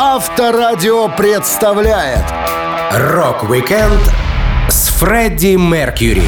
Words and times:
Авторадио 0.00 1.08
представляет 1.08 2.24
Рок-викенд 2.92 4.00
с 4.68 4.90
Фредди 4.90 5.56
Меркьюри. 5.56 6.22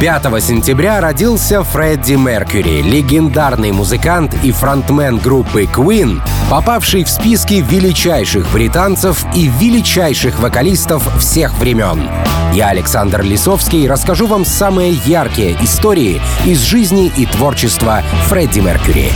5 0.00 0.40
сентября 0.40 1.00
родился 1.00 1.64
Фредди 1.64 2.12
Меркьюри, 2.12 2.82
легендарный 2.82 3.72
музыкант 3.72 4.36
и 4.44 4.52
фронтмен 4.52 5.18
группы 5.18 5.64
Queen, 5.64 6.20
попавший 6.48 7.02
в 7.02 7.08
списки 7.08 7.54
величайших 7.54 8.52
британцев 8.52 9.26
и 9.34 9.48
величайших 9.48 10.38
вокалистов 10.38 11.02
всех 11.18 11.58
времен. 11.58 12.08
Я, 12.52 12.68
Александр 12.68 13.22
Лисовский, 13.22 13.88
расскажу 13.88 14.28
вам 14.28 14.44
самые 14.44 14.92
яркие 14.92 15.56
истории 15.60 16.22
из 16.44 16.60
жизни 16.60 17.10
и 17.16 17.26
творчества 17.26 18.04
Фредди 18.28 18.60
Меркьюри. 18.60 19.10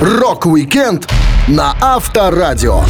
Рок-викенд 0.00 1.10
на 1.48 1.74
Авторадио. 1.80 2.82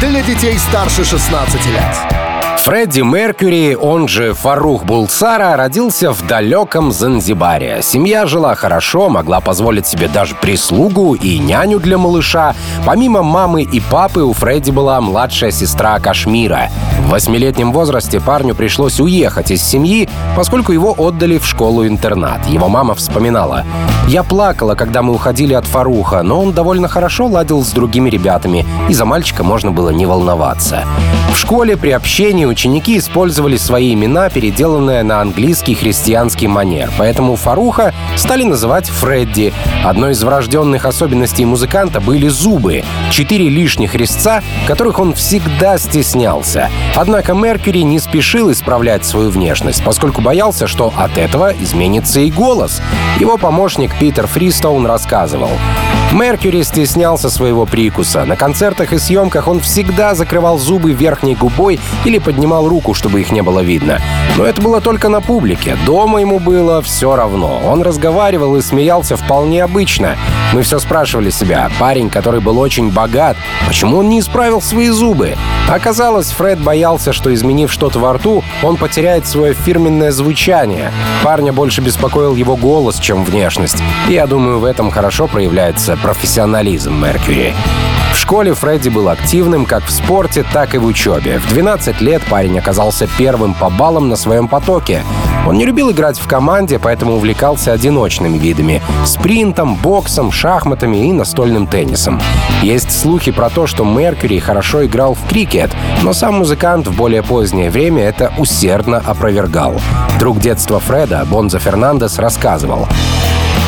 Для 0.00 0.22
детей 0.22 0.58
старше 0.58 1.04
16 1.04 1.66
лет. 1.66 2.18
Фредди 2.58 3.02
Меркьюри, 3.02 3.76
он 3.76 4.08
же 4.08 4.34
Фарух 4.34 4.84
Булсара, 4.84 5.56
родился 5.56 6.12
в 6.12 6.26
далеком 6.26 6.90
Занзибаре. 6.90 7.78
Семья 7.82 8.26
жила 8.26 8.56
хорошо, 8.56 9.08
могла 9.08 9.40
позволить 9.40 9.86
себе 9.86 10.08
даже 10.08 10.34
прислугу 10.34 11.14
и 11.14 11.38
няню 11.38 11.78
для 11.78 11.96
малыша. 11.96 12.56
Помимо 12.84 13.22
мамы 13.22 13.62
и 13.62 13.78
папы 13.78 14.22
у 14.22 14.32
Фредди 14.32 14.72
была 14.72 15.00
младшая 15.00 15.52
сестра 15.52 16.00
Кашмира. 16.00 16.70
В 17.08 17.13
восьмилетнем 17.13 17.72
возрасте 17.72 18.20
парню 18.20 18.54
пришлось 18.54 19.00
уехать 19.00 19.50
из 19.50 19.62
семьи, 19.62 20.10
поскольку 20.36 20.72
его 20.72 20.94
отдали 20.96 21.38
в 21.38 21.46
школу-интернат. 21.46 22.46
Его 22.46 22.68
мама 22.68 22.94
вспоминала. 22.94 23.64
«Я 24.06 24.22
плакала, 24.22 24.74
когда 24.74 25.00
мы 25.00 25.14
уходили 25.14 25.54
от 25.54 25.64
Фаруха, 25.66 26.22
но 26.22 26.38
он 26.42 26.52
довольно 26.52 26.86
хорошо 26.86 27.26
ладил 27.26 27.64
с 27.64 27.70
другими 27.70 28.10
ребятами, 28.10 28.66
и 28.90 28.94
за 28.94 29.06
мальчика 29.06 29.42
можно 29.42 29.70
было 29.70 29.88
не 29.88 30.04
волноваться». 30.04 30.84
В 31.32 31.36
школе 31.40 31.76
при 31.76 31.90
общении 31.90 32.44
ученики 32.44 32.98
использовали 32.98 33.56
свои 33.56 33.94
имена, 33.94 34.28
переделанные 34.28 35.02
на 35.02 35.20
английский 35.20 35.74
христианский 35.74 36.48
манер, 36.48 36.90
поэтому 36.98 37.36
Фаруха 37.36 37.94
стали 38.16 38.42
называть 38.42 38.88
Фредди. 38.88 39.52
Одной 39.84 40.12
из 40.12 40.22
врожденных 40.22 40.84
особенностей 40.84 41.44
музыканта 41.44 42.00
были 42.00 42.28
зубы. 42.28 42.82
Четыре 43.10 43.48
лишних 43.48 43.94
резца, 43.94 44.42
которых 44.66 44.98
он 44.98 45.14
всегда 45.14 45.78
стеснялся. 45.78 46.70
Однако 47.00 47.32
Меркьюри 47.32 47.84
не 47.84 48.00
спешил 48.00 48.50
исправлять 48.50 49.06
свою 49.06 49.30
внешность, 49.30 49.84
поскольку 49.84 50.20
боялся, 50.20 50.66
что 50.66 50.92
от 50.96 51.16
этого 51.16 51.52
изменится 51.60 52.18
и 52.18 52.28
голос. 52.28 52.82
Его 53.20 53.38
помощник 53.38 53.96
Питер 54.00 54.26
Фристоун 54.26 54.84
рассказывал. 54.84 55.50
Меркьюри 56.12 56.62
стеснялся 56.62 57.28
своего 57.28 57.66
прикуса. 57.66 58.24
На 58.24 58.34
концертах 58.34 58.94
и 58.94 58.98
съемках 58.98 59.46
он 59.46 59.60
всегда 59.60 60.14
закрывал 60.14 60.58
зубы 60.58 60.92
верхней 60.92 61.34
губой 61.34 61.78
или 62.04 62.18
поднимал 62.18 62.66
руку, 62.66 62.94
чтобы 62.94 63.20
их 63.20 63.30
не 63.30 63.42
было 63.42 63.60
видно. 63.60 64.00
Но 64.36 64.44
это 64.44 64.62
было 64.62 64.80
только 64.80 65.10
на 65.10 65.20
публике. 65.20 65.76
Дома 65.84 66.20
ему 66.20 66.38
было 66.38 66.80
все 66.80 67.14
равно. 67.14 67.60
Он 67.66 67.82
разговаривал 67.82 68.56
и 68.56 68.62
смеялся 68.62 69.16
вполне 69.16 69.62
обычно. 69.62 70.16
Мы 70.54 70.62
все 70.62 70.78
спрашивали 70.78 71.28
себя, 71.28 71.70
парень, 71.78 72.08
который 72.08 72.40
был 72.40 72.58
очень 72.58 72.90
богат, 72.90 73.36
почему 73.66 73.98
он 73.98 74.08
не 74.08 74.20
исправил 74.20 74.62
свои 74.62 74.88
зубы? 74.88 75.36
Оказалось, 75.68 76.30
Фред 76.30 76.58
боялся, 76.58 77.12
что 77.12 77.32
изменив 77.34 77.70
что-то 77.70 77.98
во 77.98 78.14
рту, 78.14 78.42
он 78.62 78.78
потеряет 78.78 79.26
свое 79.26 79.52
фирменное 79.52 80.10
звучание. 80.10 80.90
Парня 81.22 81.52
больше 81.52 81.82
беспокоил 81.82 82.34
его 82.34 82.56
голос, 82.56 82.98
чем 82.98 83.22
внешность. 83.22 83.76
И 84.08 84.14
я 84.14 84.26
думаю, 84.26 84.58
в 84.60 84.64
этом 84.64 84.90
хорошо 84.90 85.26
проявляется 85.26 85.97
профессионализм 86.02 86.94
Меркьюри. 86.94 87.54
В 88.12 88.16
школе 88.16 88.54
Фредди 88.54 88.88
был 88.88 89.08
активным 89.08 89.64
как 89.64 89.84
в 89.84 89.90
спорте, 89.90 90.44
так 90.52 90.74
и 90.74 90.78
в 90.78 90.84
учебе. 90.86 91.38
В 91.38 91.48
12 91.48 92.00
лет 92.00 92.22
парень 92.28 92.58
оказался 92.58 93.08
первым 93.18 93.54
по 93.54 93.70
баллам 93.70 94.08
на 94.08 94.16
своем 94.16 94.48
потоке. 94.48 95.02
Он 95.46 95.56
не 95.56 95.64
любил 95.64 95.90
играть 95.90 96.18
в 96.18 96.26
команде, 96.26 96.78
поэтому 96.78 97.14
увлекался 97.14 97.72
одиночными 97.72 98.36
видами— 98.36 98.82
спринтом, 99.06 99.76
боксом, 99.76 100.32
шахматами 100.32 101.08
и 101.08 101.12
настольным 101.12 101.66
теннисом. 101.66 102.20
Есть 102.62 102.90
слухи 102.90 103.30
про 103.30 103.50
то, 103.50 103.66
что 103.66 103.84
Меркьюри 103.84 104.40
хорошо 104.40 104.84
играл 104.84 105.14
в 105.14 105.26
крикет, 105.28 105.70
но 106.02 106.12
сам 106.12 106.34
музыкант 106.34 106.86
в 106.86 106.96
более 106.96 107.22
позднее 107.22 107.70
время 107.70 108.04
это 108.04 108.32
усердно 108.36 108.98
опровергал. 108.98 109.80
Друг 110.18 110.40
детства 110.40 110.80
Фреда, 110.80 111.24
Бонзо 111.30 111.58
Фернандес, 111.58 112.18
рассказывал. 112.18 112.88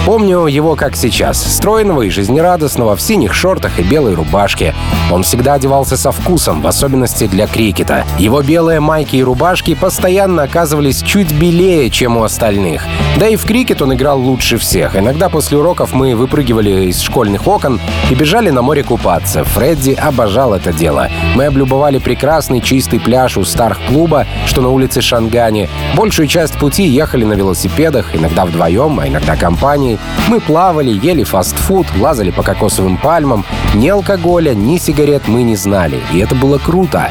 Помню 0.06 0.46
его 0.46 0.76
как 0.76 0.96
сейчас, 0.96 1.40
стройного 1.40 2.02
и 2.02 2.10
жизнерадостного 2.10 2.96
в 2.96 3.02
синих 3.02 3.34
шортах 3.34 3.78
и 3.78 3.82
белой 3.82 4.14
рубашке. 4.14 4.74
Он 5.10 5.22
всегда 5.22 5.54
одевался 5.54 5.96
со 5.96 6.10
вкусом, 6.10 6.62
в 6.62 6.66
особенности 6.66 7.26
для 7.26 7.46
крикета. 7.46 8.04
Его 8.18 8.42
белые 8.42 8.80
майки 8.80 9.16
и 9.16 9.22
рубашки 9.22 9.74
постоянно 9.74 10.44
оказывались 10.44 11.02
чуть 11.02 11.32
белее, 11.32 11.90
чем 11.90 12.16
у 12.16 12.22
остальных. 12.22 12.82
Да 13.18 13.28
и 13.28 13.36
в 13.36 13.44
крикет 13.44 13.82
он 13.82 13.92
играл 13.94 14.18
лучше 14.18 14.56
всех. 14.56 14.96
Иногда 14.96 15.28
после 15.28 15.58
уроков 15.58 15.92
мы 15.92 16.16
выпрыгивали 16.16 16.86
из 16.86 17.00
школьных 17.00 17.46
окон 17.46 17.78
и 18.10 18.14
бежали 18.14 18.50
на 18.50 18.62
море 18.62 18.82
купаться. 18.82 19.44
Фредди 19.44 19.92
обожал 19.92 20.54
это 20.54 20.72
дело. 20.72 21.08
Мы 21.34 21.44
облюбовали 21.44 21.98
прекрасный 21.98 22.60
чистый 22.60 23.00
пляж 23.00 23.36
у 23.36 23.44
Старх-клуба, 23.44 24.26
что 24.46 24.62
на 24.62 24.70
улице 24.70 25.02
Шангани. 25.02 25.68
Большую 25.94 26.26
часть 26.26 26.58
пути 26.58 26.84
ехали 26.84 27.24
на 27.24 27.34
велосипедах, 27.34 28.16
иногда 28.16 28.46
вдвоем, 28.46 28.98
а 28.98 29.06
иногда 29.06 29.36
компанией 29.36 29.89
компании. 29.90 29.98
Мы 30.28 30.40
плавали, 30.40 30.90
ели 30.90 31.24
фастфуд, 31.24 31.86
лазали 31.98 32.30
по 32.30 32.42
кокосовым 32.42 32.96
пальмам. 32.96 33.44
Ни 33.74 33.88
алкоголя, 33.88 34.54
ни 34.54 34.78
сигарет 34.78 35.28
мы 35.28 35.42
не 35.42 35.56
знали. 35.56 36.00
И 36.12 36.18
это 36.18 36.34
было 36.34 36.58
круто. 36.58 37.10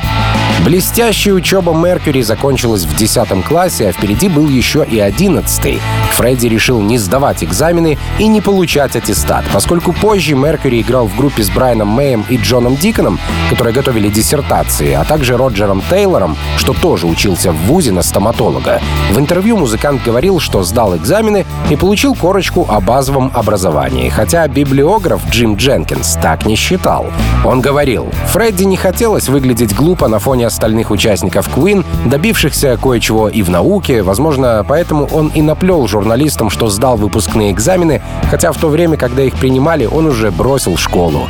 Блестящая 0.65 1.33
учеба 1.33 1.73
Меркьюри 1.73 2.21
закончилась 2.21 2.83
в 2.83 2.95
10 2.95 3.45
классе, 3.45 3.87
а 3.87 3.91
впереди 3.93 4.27
был 4.27 4.47
еще 4.49 4.85
и 4.85 4.99
11 4.99 5.79
Фредди 6.11 6.47
решил 6.47 6.81
не 6.81 6.97
сдавать 6.97 7.45
экзамены 7.45 7.97
и 8.19 8.27
не 8.27 8.41
получать 8.41 8.97
аттестат, 8.97 9.45
поскольку 9.53 9.93
позже 9.93 10.35
Меркьюри 10.35 10.81
играл 10.81 11.07
в 11.07 11.15
группе 11.15 11.43
с 11.43 11.49
Брайаном 11.49 11.87
Мэем 11.87 12.25
и 12.27 12.35
Джоном 12.35 12.75
Диконом, 12.75 13.19
которые 13.49 13.73
готовили 13.73 14.09
диссертации, 14.09 14.91
а 14.93 15.05
также 15.05 15.37
Роджером 15.37 15.81
Тейлором, 15.89 16.35
что 16.57 16.73
тоже 16.73 17.07
учился 17.07 17.53
в 17.53 17.57
ВУЗе 17.67 17.93
на 17.93 18.03
стоматолога. 18.03 18.81
В 19.11 19.17
интервью 19.17 19.55
музыкант 19.55 20.03
говорил, 20.03 20.41
что 20.41 20.63
сдал 20.63 20.95
экзамены 20.97 21.45
и 21.69 21.77
получил 21.77 22.15
корочку 22.15 22.67
о 22.69 22.81
базовом 22.81 23.31
образовании, 23.33 24.09
хотя 24.09 24.45
библиограф 24.49 25.25
Джим 25.29 25.55
Дженкинс 25.55 26.17
так 26.21 26.45
не 26.45 26.55
считал. 26.57 27.07
Он 27.45 27.61
говорил, 27.61 28.09
Фредди 28.27 28.63
не 28.63 28.75
хотелось 28.75 29.29
выглядеть 29.29 29.73
глупо 29.73 30.09
на 30.09 30.19
фоне 30.19 30.48
остальных 30.49 30.91
участников 30.91 31.47
Queen, 31.55 31.85
добившихся 32.05 32.77
кое-чего 32.81 33.29
и 33.29 33.41
в 33.41 33.49
науке, 33.49 34.03
возможно, 34.03 34.65
поэтому 34.67 35.05
он 35.05 35.29
и 35.29 35.41
наплел 35.41 35.87
журналистам, 35.87 36.49
что 36.49 36.67
сдал 36.67 36.97
выпускные 36.97 37.51
экзамены, 37.51 38.01
хотя 38.29 38.51
в 38.51 38.57
то 38.57 38.67
время, 38.67 38.97
когда 38.97 39.23
их 39.23 39.35
принимали, 39.35 39.85
он 39.85 40.07
уже 40.07 40.31
бросил 40.31 40.75
школу. 40.77 41.27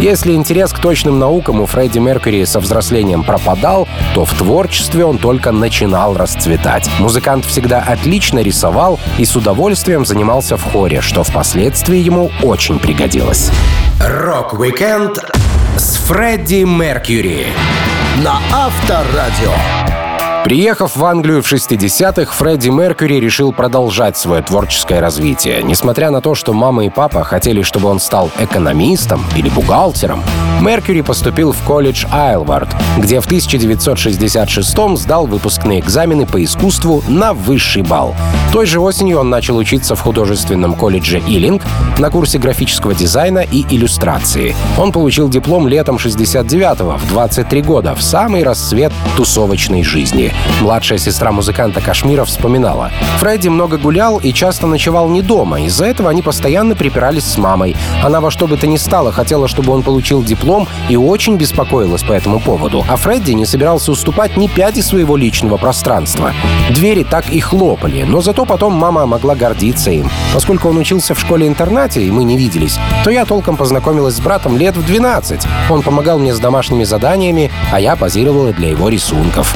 Если 0.00 0.34
интерес 0.34 0.72
к 0.72 0.78
точным 0.78 1.18
наукам 1.18 1.60
у 1.60 1.66
Фредди 1.66 1.98
Меркьюри 1.98 2.44
со 2.44 2.60
взрослением 2.60 3.24
пропадал, 3.24 3.88
то 4.14 4.24
в 4.24 4.32
творчестве 4.32 5.04
он 5.04 5.18
только 5.18 5.50
начинал 5.50 6.16
расцветать. 6.16 6.88
Музыкант 7.00 7.44
всегда 7.44 7.80
отлично 7.80 8.38
рисовал 8.38 9.00
и 9.18 9.24
с 9.24 9.34
удовольствием 9.34 10.06
занимался 10.06 10.56
в 10.56 10.62
хоре, 10.62 11.00
что 11.00 11.24
впоследствии 11.24 11.98
ему 11.98 12.30
очень 12.42 12.78
пригодилось. 12.78 13.50
Рок-викенд 14.00 15.18
с 15.76 15.96
Фредди 15.96 16.62
Меркьюри 16.62 17.46
на 18.18 18.40
Авторадио. 18.52 19.87
Приехав 20.44 20.96
в 20.96 21.04
Англию 21.04 21.42
в 21.42 21.52
60-х, 21.52 22.32
Фредди 22.32 22.70
Меркьюри 22.70 23.20
решил 23.20 23.52
продолжать 23.52 24.16
свое 24.16 24.42
творческое 24.42 25.00
развитие. 25.00 25.62
Несмотря 25.62 26.10
на 26.10 26.20
то, 26.22 26.34
что 26.34 26.54
мама 26.54 26.86
и 26.86 26.88
папа 26.88 27.22
хотели, 27.22 27.62
чтобы 27.62 27.88
он 27.88 28.00
стал 28.00 28.30
экономистом 28.38 29.22
или 29.36 29.50
бухгалтером, 29.50 30.22
Меркьюри 30.62 31.02
поступил 31.02 31.52
в 31.52 31.62
колледж 31.62 32.06
Айлвард, 32.10 32.68
где 32.96 33.20
в 33.20 33.26
1966 33.26 34.96
сдал 34.96 35.26
выпускные 35.26 35.80
экзамены 35.80 36.24
по 36.26 36.42
искусству 36.42 37.02
на 37.08 37.34
высший 37.34 37.82
балл. 37.82 38.14
Той 38.52 38.64
же 38.64 38.80
осенью 38.80 39.18
он 39.18 39.28
начал 39.28 39.56
учиться 39.56 39.94
в 39.94 40.00
художественном 40.00 40.74
колледже 40.74 41.18
Илинг 41.18 41.62
на 41.98 42.10
курсе 42.10 42.38
графического 42.38 42.94
дизайна 42.94 43.40
и 43.40 43.64
иллюстрации. 43.68 44.56
Он 44.78 44.92
получил 44.92 45.28
диплом 45.28 45.68
летом 45.68 45.96
69-го, 45.96 46.96
в 46.96 47.08
23 47.08 47.62
года, 47.62 47.94
в 47.94 48.02
самый 48.02 48.42
расцвет 48.42 48.92
тусовочной 49.16 49.84
жизни. 49.84 50.27
Младшая 50.60 50.98
сестра 50.98 51.32
музыканта 51.32 51.80
Кашмира 51.80 52.24
вспоминала. 52.24 52.90
Фредди 53.18 53.48
много 53.48 53.78
гулял 53.78 54.18
и 54.18 54.32
часто 54.32 54.66
ночевал 54.66 55.08
не 55.08 55.22
дома. 55.22 55.60
Из-за 55.62 55.86
этого 55.86 56.10
они 56.10 56.22
постоянно 56.22 56.74
припирались 56.74 57.24
с 57.24 57.38
мамой. 57.38 57.76
Она 58.02 58.20
во 58.20 58.30
что 58.30 58.46
бы 58.46 58.56
то 58.56 58.66
ни 58.66 58.76
стало 58.76 59.12
хотела, 59.12 59.48
чтобы 59.48 59.72
он 59.72 59.82
получил 59.82 60.22
диплом 60.22 60.68
и 60.88 60.96
очень 60.96 61.36
беспокоилась 61.36 62.02
по 62.02 62.12
этому 62.12 62.40
поводу. 62.40 62.84
А 62.88 62.96
Фредди 62.96 63.32
не 63.32 63.46
собирался 63.46 63.92
уступать 63.92 64.36
ни 64.36 64.46
пяти 64.46 64.82
своего 64.82 65.16
личного 65.16 65.56
пространства. 65.56 66.32
Двери 66.70 67.04
так 67.04 67.30
и 67.30 67.40
хлопали, 67.40 68.02
но 68.02 68.20
зато 68.20 68.44
потом 68.44 68.72
мама 68.74 69.06
могла 69.06 69.34
гордиться 69.34 69.90
им. 69.90 70.10
Поскольку 70.34 70.68
он 70.68 70.78
учился 70.78 71.14
в 71.14 71.20
школе-интернате, 71.20 72.02
и 72.02 72.10
мы 72.10 72.24
не 72.24 72.36
виделись, 72.36 72.78
то 73.04 73.10
я 73.10 73.24
толком 73.24 73.56
познакомилась 73.56 74.14
с 74.14 74.20
братом 74.20 74.56
лет 74.56 74.76
в 74.76 74.84
12. 74.84 75.46
Он 75.70 75.82
помогал 75.82 76.18
мне 76.18 76.34
с 76.34 76.38
домашними 76.38 76.84
заданиями, 76.84 77.50
а 77.72 77.80
я 77.80 77.96
позировала 77.96 78.52
для 78.52 78.70
его 78.70 78.88
рисунков. 78.88 79.54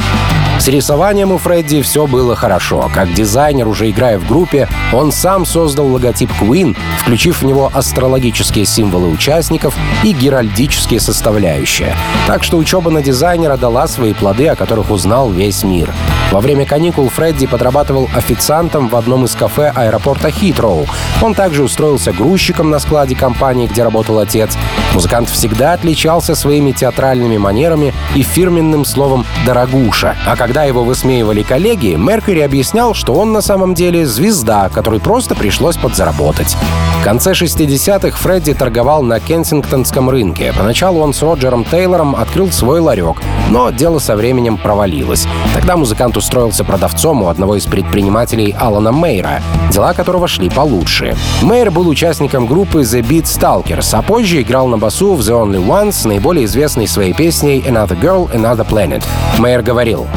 С 0.59 0.69
рисованием 0.69 1.33
у 1.33 1.39
Фредди 1.39 1.83
все 1.83 2.07
было 2.07 2.37
хорошо. 2.37 2.89
Как 2.95 3.13
дизайнер, 3.13 3.67
уже 3.67 3.91
играя 3.91 4.19
в 4.19 4.29
группе, 4.29 4.69
он 4.93 5.11
сам 5.11 5.45
создал 5.45 5.89
логотип 5.89 6.31
Queen, 6.41 6.77
включив 6.99 7.43
в 7.43 7.45
него 7.45 7.71
астрологические 7.75 8.65
символы 8.65 9.09
участников 9.09 9.75
и 10.05 10.13
геральдические 10.13 11.01
составляющие. 11.01 11.97
Так 12.29 12.45
что 12.45 12.59
учеба 12.59 12.91
на 12.91 13.03
дизайнера 13.03 13.57
дала 13.57 13.89
свои 13.89 14.13
плоды, 14.13 14.47
о 14.49 14.57
которых 14.57 14.91
узнал 14.91 15.31
весь 15.31 15.65
мир. 15.65 15.93
Во 16.31 16.41
время 16.41 16.65
каникул 16.65 17.09
Фредди 17.09 17.47
подрабатывал 17.47 18.09
официантом 18.15 18.89
в 18.89 18.97
одном 18.97 19.25
из 19.25 19.35
кафе 19.35 19.73
аэропорта 19.75 20.31
Хитроу. 20.31 20.87
Он 21.21 21.35
также 21.35 21.63
устроился 21.63 22.13
грузчиком 22.13 22.71
на 22.71 22.79
складе 22.79 23.17
компании, 23.17 23.67
где 23.67 23.83
работал 23.83 24.19
отец. 24.19 24.57
Музыкант 24.95 25.31
всегда 25.31 25.73
отличался 25.73 26.35
своими 26.35 26.73
театральными 26.73 27.39
манерами 27.39 27.95
и 28.15 28.23
фирменным 28.23 28.85
словом 28.85 29.25
«дорогуша». 29.47 30.17
А 30.27 30.37
когда 30.37 30.65
его 30.65 30.85
высмеивали 30.85 31.43
коллеги, 31.43 31.95
Меркьюри 31.95 32.41
объяснял, 32.41 32.93
что 32.93 33.15
он 33.15 33.33
на 33.33 33.41
самом 33.41 33.75
деле 33.75 34.07
звезда, 34.07 34.69
которой 34.69 35.01
просто 35.01 35.35
пришлось 35.35 35.77
подзаработать. 35.77 36.57
В 37.01 37.05
конце 37.05 37.33
60-х 37.33 38.17
Фредди 38.19 38.55
торговал 38.55 39.03
на 39.03 39.19
Кенсингтонском 39.19 40.09
рынке. 40.09 40.53
Поначалу 40.57 41.01
он 41.01 41.15
с 41.15 41.23
Роджером 41.23 41.65
Тейлором 41.65 42.15
открыл 42.15 42.53
свой 42.53 42.81
ларек, 42.81 43.17
но 43.51 43.71
дело 43.71 43.99
со 43.99 44.15
временем 44.15 44.57
провалилось. 44.57 45.27
Тогда 45.55 45.77
музыкант 45.77 46.17
устроился 46.17 46.65
продавцом 46.65 47.23
у 47.23 47.29
одного 47.29 47.57
из 47.57 47.65
предпринимателей 47.67 48.55
Алана 48.59 48.93
Мейра, 48.93 49.43
дела 49.73 49.95
которого 49.95 50.29
шли 50.29 50.49
получше. 50.49 51.17
Мейер 51.43 51.71
был 51.71 51.89
участником 51.89 52.47
группы 52.47 52.83
The 52.83 53.01
Beat 53.01 53.25
Stalkers, 53.25 53.99
а 53.99 54.03
позже 54.03 54.43
играл 54.43 54.69
на 54.69 54.82
басу 54.83 55.15
в 55.15 55.21
The 55.21 55.41
Only 55.41 55.65
Ones, 55.65 56.09
наиболее 56.09 56.45
известной 56.47 56.89
своей 56.89 57.13
песней 57.13 57.61
Another 57.61 57.99
Girl, 57.99 58.29
Another 58.35 58.69
Planet. 58.69 59.05
Мейер 59.39 59.63
говорил, 59.63 60.09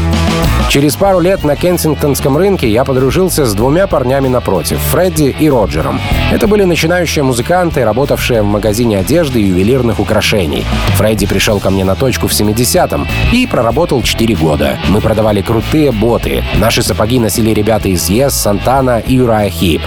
Через 0.70 0.96
пару 0.96 1.20
лет 1.20 1.44
на 1.44 1.56
кенсингтонском 1.56 2.36
рынке 2.36 2.68
я 2.68 2.84
подружился 2.84 3.46
с 3.46 3.54
двумя 3.54 3.86
парнями 3.86 4.28
напротив, 4.28 4.80
Фредди 4.92 5.36
и 5.40 5.48
Роджером. 5.48 6.02
Это 6.32 6.48
были 6.48 6.64
начинающие 6.64 7.24
музыканты, 7.24 7.86
работавшие 7.86 8.42
в 8.42 8.46
магазине 8.46 8.98
одежды 8.98 9.40
и 9.40 9.46
ювелирных 9.46 10.00
украшений. 10.00 10.66
Фредди 10.98 11.28
пришел 11.28 11.60
ко 11.60 11.70
мне 11.70 11.86
на 11.86 11.96
точку 11.96 12.28
в 12.28 12.32
70-м 12.32 13.08
и 13.32 13.46
проработал 13.46 14.02
4 14.02 14.36
года. 14.36 14.80
Мы 14.90 15.00
продавали 15.00 15.42
крутые 15.42 15.92
боты. 15.92 16.44
Наши 16.58 16.82
сапоги 16.82 17.20
носили 17.20 17.52
ребята 17.52 17.88
из 17.88 18.10
Yes, 18.10 18.32
Сантана 18.32 19.00
и 19.00 19.14
Юрая 19.14 19.50
Хип. 19.50 19.82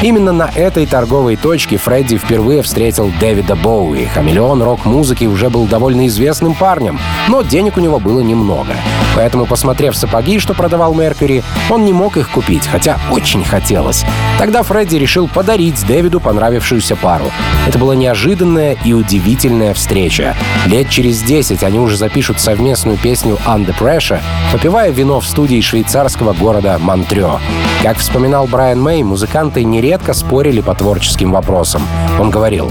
Именно 0.00 0.30
на 0.30 0.48
этой 0.54 0.86
торговой 0.86 1.34
точке 1.34 1.76
Фредди 1.76 2.18
впервые 2.18 2.62
встретил 2.62 3.10
Дэвида 3.18 3.56
Боуи. 3.56 4.04
Хамелеон 4.04 4.62
рок-музыки 4.62 5.24
уже 5.24 5.50
был 5.50 5.66
довольно 5.66 6.06
известным 6.06 6.54
парнем, 6.54 7.00
но 7.28 7.42
денег 7.42 7.76
у 7.76 7.80
него 7.80 7.98
было 7.98 8.20
немного. 8.20 8.74
Поэтому, 9.18 9.46
посмотрев 9.46 9.96
сапоги, 9.96 10.38
что 10.38 10.54
продавал 10.54 10.94
Меркьюри, 10.94 11.42
он 11.68 11.84
не 11.84 11.92
мог 11.92 12.16
их 12.16 12.30
купить, 12.30 12.68
хотя 12.68 13.00
очень 13.10 13.42
хотелось. 13.42 14.04
Тогда 14.38 14.62
Фредди 14.62 14.94
решил 14.94 15.26
подарить 15.26 15.84
Дэвиду 15.88 16.20
понравившуюся 16.20 16.94
пару. 16.94 17.24
Это 17.66 17.80
была 17.80 17.96
неожиданная 17.96 18.76
и 18.84 18.92
удивительная 18.92 19.74
встреча. 19.74 20.36
Лет 20.66 20.88
через 20.88 21.20
10 21.22 21.64
они 21.64 21.80
уже 21.80 21.96
запишут 21.96 22.38
совместную 22.38 22.96
песню 22.96 23.36
«Under 23.44 23.76
Pressure», 23.76 24.20
попивая 24.52 24.90
вино 24.90 25.18
в 25.18 25.26
студии 25.26 25.60
швейцарского 25.60 26.32
города 26.32 26.78
Монтрё. 26.78 27.40
Как 27.82 27.98
вспоминал 27.98 28.46
Брайан 28.46 28.80
Мэй, 28.80 29.02
музыканты 29.02 29.64
нередко 29.64 30.14
спорили 30.14 30.60
по 30.60 30.76
творческим 30.76 31.32
вопросам. 31.32 31.82
Он 32.20 32.30
говорил, 32.30 32.70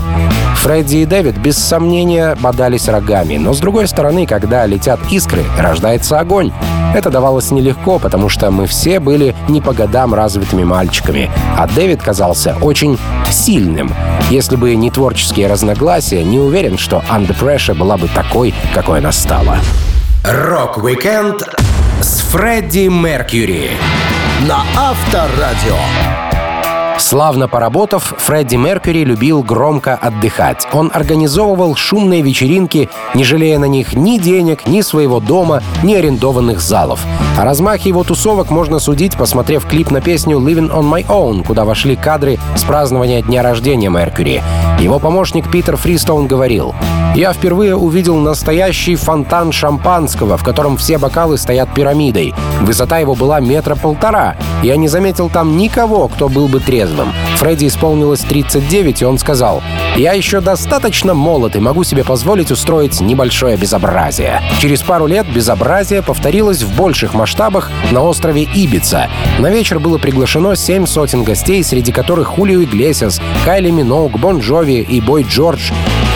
Фредди 0.55 0.97
и 0.97 1.05
Дэвид 1.05 1.37
без 1.37 1.57
сомнения 1.57 2.35
бодались 2.41 2.89
рогами, 2.89 3.37
но 3.37 3.53
с 3.53 3.59
другой 3.59 3.87
стороны, 3.87 4.25
когда 4.25 4.65
летят 4.65 4.99
искры, 5.11 5.43
рождается 5.57 6.19
огонь. 6.19 6.36
Это 6.93 7.09
давалось 7.09 7.51
нелегко, 7.51 7.99
потому 7.99 8.29
что 8.29 8.49
мы 8.51 8.65
все 8.65 8.99
были 8.99 9.35
не 9.49 9.61
по 9.61 9.73
годам 9.73 10.13
развитыми 10.13 10.63
мальчиками, 10.63 11.29
а 11.57 11.67
Дэвид 11.67 12.01
казался 12.01 12.55
очень 12.61 12.97
сильным. 13.29 13.93
Если 14.29 14.55
бы 14.55 14.75
не 14.75 14.91
творческие 14.91 15.47
разногласия, 15.47 16.23
не 16.23 16.39
уверен, 16.39 16.77
что 16.77 17.03
Under 17.09 17.37
Pressure 17.37 17.75
была 17.75 17.97
бы 17.97 18.07
такой, 18.07 18.53
какой 18.73 18.99
она 18.99 19.11
стала. 19.11 19.57
Рок-викенд 20.23 21.43
с 22.01 22.21
Фредди 22.21 22.87
Меркьюри 22.87 23.71
на 24.47 24.63
Авторадио. 24.75 26.26
Славно 26.99 27.47
поработав, 27.47 28.15
Фредди 28.17 28.55
Меркьюри 28.55 29.03
любил 29.03 29.43
громко 29.43 29.95
отдыхать. 29.95 30.67
Он 30.73 30.91
организовывал 30.93 31.75
шумные 31.75 32.21
вечеринки, 32.21 32.89
не 33.13 33.23
жалея 33.23 33.59
на 33.59 33.65
них 33.65 33.93
ни 33.93 34.17
денег, 34.17 34.67
ни 34.67 34.81
своего 34.81 35.19
дома, 35.19 35.61
ни 35.83 35.93
арендованных 35.93 36.59
залов. 36.59 36.99
О 37.37 37.45
размахе 37.45 37.89
его 37.89 38.03
тусовок 38.03 38.49
можно 38.49 38.79
судить, 38.79 39.15
посмотрев 39.15 39.65
клип 39.65 39.91
на 39.91 40.01
песню 40.01 40.39
«Living 40.39 40.71
on 40.71 40.91
My 40.91 41.05
Own», 41.05 41.45
куда 41.45 41.65
вошли 41.65 41.95
кадры 41.95 42.39
с 42.55 42.63
празднования 42.63 43.21
дня 43.21 43.43
рождения 43.43 43.89
Меркьюри. 43.89 44.41
Его 44.79 44.99
помощник 44.99 45.49
Питер 45.51 45.77
Фристоун 45.77 46.27
говорил, 46.27 46.73
«Я 47.15 47.33
впервые 47.33 47.75
увидел 47.75 48.15
настоящий 48.17 48.95
фонтан 48.95 49.51
шампанского, 49.51 50.37
в 50.37 50.43
котором 50.43 50.77
все 50.77 50.97
бокалы 50.97 51.37
стоят 51.37 51.73
пирамидой. 51.73 52.33
Высота 52.61 52.97
его 52.99 53.15
была 53.15 53.39
метра 53.39 53.75
полтора. 53.75 54.35
Я 54.63 54.77
не 54.77 54.87
заметил 54.87 55.29
там 55.29 55.57
никого, 55.57 56.07
кто 56.07 56.29
был 56.29 56.47
бы 56.47 56.59
трезвым. 56.87 57.13
Фредди 57.37 57.67
исполнилось 57.67 58.21
39, 58.21 59.01
и 59.01 59.05
он 59.05 59.17
сказал, 59.17 59.61
«Я 59.95 60.13
еще 60.13 60.41
достаточно 60.41 61.13
молод 61.13 61.55
и 61.55 61.59
могу 61.59 61.83
себе 61.83 62.03
позволить 62.03 62.51
устроить 62.51 63.01
небольшое 63.01 63.57
безобразие». 63.57 64.41
Через 64.59 64.81
пару 64.81 65.07
лет 65.07 65.27
безобразие 65.31 66.01
повторилось 66.01 66.63
в 66.63 66.75
больших 66.75 67.13
масштабах 67.13 67.71
на 67.91 68.01
острове 68.01 68.43
Ибица. 68.43 69.09
На 69.39 69.49
вечер 69.49 69.79
было 69.79 69.97
приглашено 69.97 70.55
семь 70.55 70.85
сотен 70.85 71.23
гостей, 71.23 71.63
среди 71.63 71.91
которых 71.91 72.27
Хулио 72.27 72.63
Иглесиас, 72.63 73.21
Кайли 73.45 73.69
Миноуг, 73.69 74.19
Бон 74.19 74.39
Джови 74.39 74.81
и 74.81 75.01
Бой 75.01 75.23
Джордж. 75.23 75.71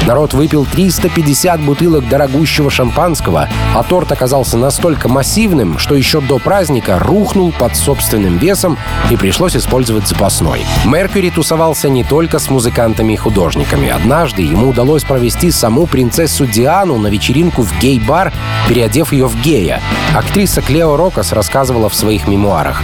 Народ 0.08 0.34
выпил 0.34 0.66
350 0.66 1.62
бутылок 1.62 2.08
дорогущего 2.10 2.70
шампанского, 2.70 3.48
а 3.76 3.84
торт 3.84 4.12
оказался 4.12 4.58
настолько 4.58 5.08
массивным, 5.08 5.78
что 5.78 5.96
еще 5.96 6.22
до 6.22 6.40
праздника 6.40 7.00
рухнул 7.00 7.52
под 7.52 7.76
собственным 7.76 8.38
весом 8.38 8.78
и 9.10 9.16
пришлось 9.16 9.56
использовать 9.56 10.08
запасной. 10.08 10.66
Меркьюри 10.86 11.30
тусовался 11.30 11.90
не 11.90 12.04
только 12.04 12.40
с 12.40 12.50
музыкантами 12.50 13.14
и 13.14 13.18
художниками. 13.18 13.90
Однажды 13.90 14.42
ему 14.42 14.70
удалось 14.70 15.04
провести 15.04 15.52
саму 15.52 15.86
принцессу 15.86 16.46
Диану 16.46 16.98
на 16.98 17.08
вечеринку 17.08 17.62
в 17.62 17.80
гей-бар, 17.80 18.34
переодев 18.68 19.14
ее 19.14 19.28
в 19.28 19.42
гея. 19.42 19.82
Актриса 20.16 20.62
Клео 20.62 20.98
Рокос 20.98 21.32
рассказывала 21.32 21.90
в 21.90 21.96
своих 21.96 22.28
мемуарах. 22.28 22.82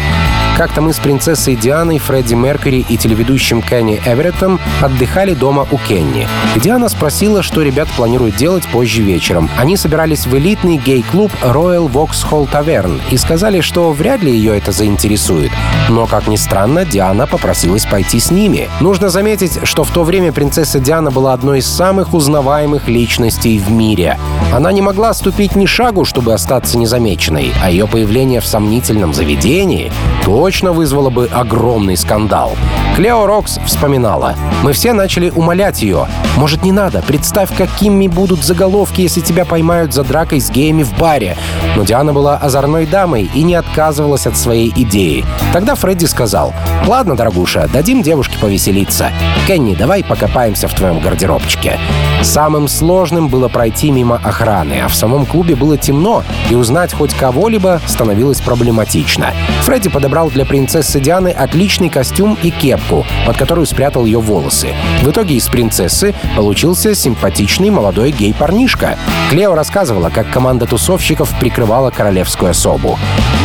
Как-то 0.57 0.81
мы 0.81 0.91
с 0.91 0.97
принцессой 0.97 1.55
Дианой, 1.55 1.99
Фредди 1.99 2.33
Меркьюри 2.33 2.83
и 2.89 2.97
телеведущим 2.97 3.61
Кенни 3.61 4.01
Эвереттом 4.03 4.59
отдыхали 4.81 5.35
дома 5.35 5.67
у 5.69 5.77
Кенни. 5.77 6.27
Диана 6.55 6.89
спросила, 6.89 7.43
что 7.43 7.61
ребят 7.61 7.87
планируют 7.95 8.37
делать 8.37 8.67
позже 8.69 9.03
вечером. 9.03 9.51
Они 9.55 9.77
собирались 9.77 10.25
в 10.25 10.35
элитный 10.35 10.77
гей-клуб 10.77 11.31
Royal 11.43 11.87
Vauxhall 11.91 12.49
Tavern 12.51 12.99
и 13.11 13.17
сказали, 13.17 13.61
что 13.61 13.91
вряд 13.91 14.23
ли 14.23 14.31
ее 14.31 14.57
это 14.57 14.71
заинтересует. 14.71 15.51
Но, 15.89 16.07
как 16.07 16.25
ни 16.25 16.37
странно, 16.37 16.85
Диана 16.85 17.27
попросилась 17.27 17.85
пойти 17.85 18.19
с 18.19 18.31
ними. 18.31 18.67
Нужно 18.81 19.09
заметить, 19.09 19.59
что 19.61 19.83
в 19.83 19.91
то 19.91 20.03
время 20.03 20.31
принцесса 20.31 20.79
Диана 20.79 21.11
была 21.11 21.33
одной 21.33 21.59
из 21.59 21.67
самых 21.67 22.15
узнаваемых 22.15 22.87
личностей 22.87 23.59
в 23.59 23.69
мире. 23.69 24.17
Она 24.51 24.71
не 24.71 24.81
могла 24.81 25.13
ступить 25.13 25.55
ни 25.55 25.67
шагу, 25.67 26.03
чтобы 26.03 26.33
остаться 26.33 26.79
незамеченной, 26.79 27.53
а 27.63 27.69
ее 27.69 27.85
появление 27.85 28.41
в 28.41 28.47
сомнительном 28.47 29.13
заведении— 29.13 29.91
то 30.27 30.46
точно 30.47 30.71
вызвало 30.71 31.09
бы 31.09 31.25
огромный 31.25 31.97
скандал. 31.97 32.55
Клео 32.95 33.25
Рокс 33.25 33.59
вспоминала. 33.65 34.33
«Мы 34.63 34.71
все 34.71 34.93
начали 34.93 35.29
умолять 35.29 35.81
ее. 35.81 36.07
Может, 36.37 36.63
не 36.63 36.71
надо? 36.71 37.03
Представь, 37.05 37.53
какими 37.53 38.07
будут 38.07 38.45
заголовки, 38.45 39.01
если 39.01 39.19
тебя 39.19 39.43
поймают 39.43 39.93
за 39.93 40.05
дракой 40.05 40.39
с 40.39 40.49
геями 40.49 40.83
в 40.83 40.97
баре». 40.97 41.35
Но 41.75 41.83
Диана 41.83 42.13
была 42.13 42.37
озорной 42.37 42.85
дамой 42.85 43.29
и 43.35 43.43
не 43.43 43.55
отказывалась 43.55 44.25
от 44.25 44.37
своей 44.37 44.71
идеи. 44.73 45.25
Тогда 45.51 45.75
Фредди 45.75 46.05
сказал, 46.05 46.53
«Ладно, 46.87 47.17
дорогуша, 47.17 47.69
дадим 47.71 48.01
девушке 48.01 48.39
повеселиться. 48.39 49.11
Кенни, 49.47 49.75
давай 49.75 50.01
покопаемся 50.01 50.69
в 50.69 50.73
твоем 50.73 51.01
гардеробчике». 51.01 51.77
Самым 52.23 52.67
сложным 52.67 53.27
было 53.27 53.47
пройти 53.47 53.91
мимо 53.91 54.19
охраны, 54.23 54.81
а 54.83 54.87
в 54.87 54.95
самом 54.95 55.25
клубе 55.25 55.55
было 55.55 55.77
темно, 55.77 56.23
и 56.49 56.55
узнать 56.55 56.93
хоть 56.93 57.13
кого-либо 57.13 57.79
становилось 57.85 58.41
проблематично. 58.41 59.33
Фредди 59.61 59.89
подобрал 59.89 60.29
для 60.37 60.45
принцессы 60.45 60.99
Дианы 60.99 61.29
отличный 61.29 61.89
костюм 61.89 62.37
и 62.43 62.51
кепку, 62.51 63.07
под 63.25 63.37
которую 63.37 63.65
спрятал 63.65 64.05
ее 64.05 64.19
волосы. 64.19 64.67
В 65.01 65.09
итоге 65.09 65.33
из 65.33 65.47
принцессы 65.47 66.13
получился 66.35 66.93
симпатичный 66.93 67.71
молодой 67.71 68.11
гей-парнишка. 68.11 68.99
Клео 69.31 69.55
рассказывала, 69.55 70.11
как 70.11 70.29
команда 70.29 70.67
тусовщиков 70.67 71.33
прикрывала 71.39 71.89
королевскую 71.89 72.51
особу. 72.51 72.99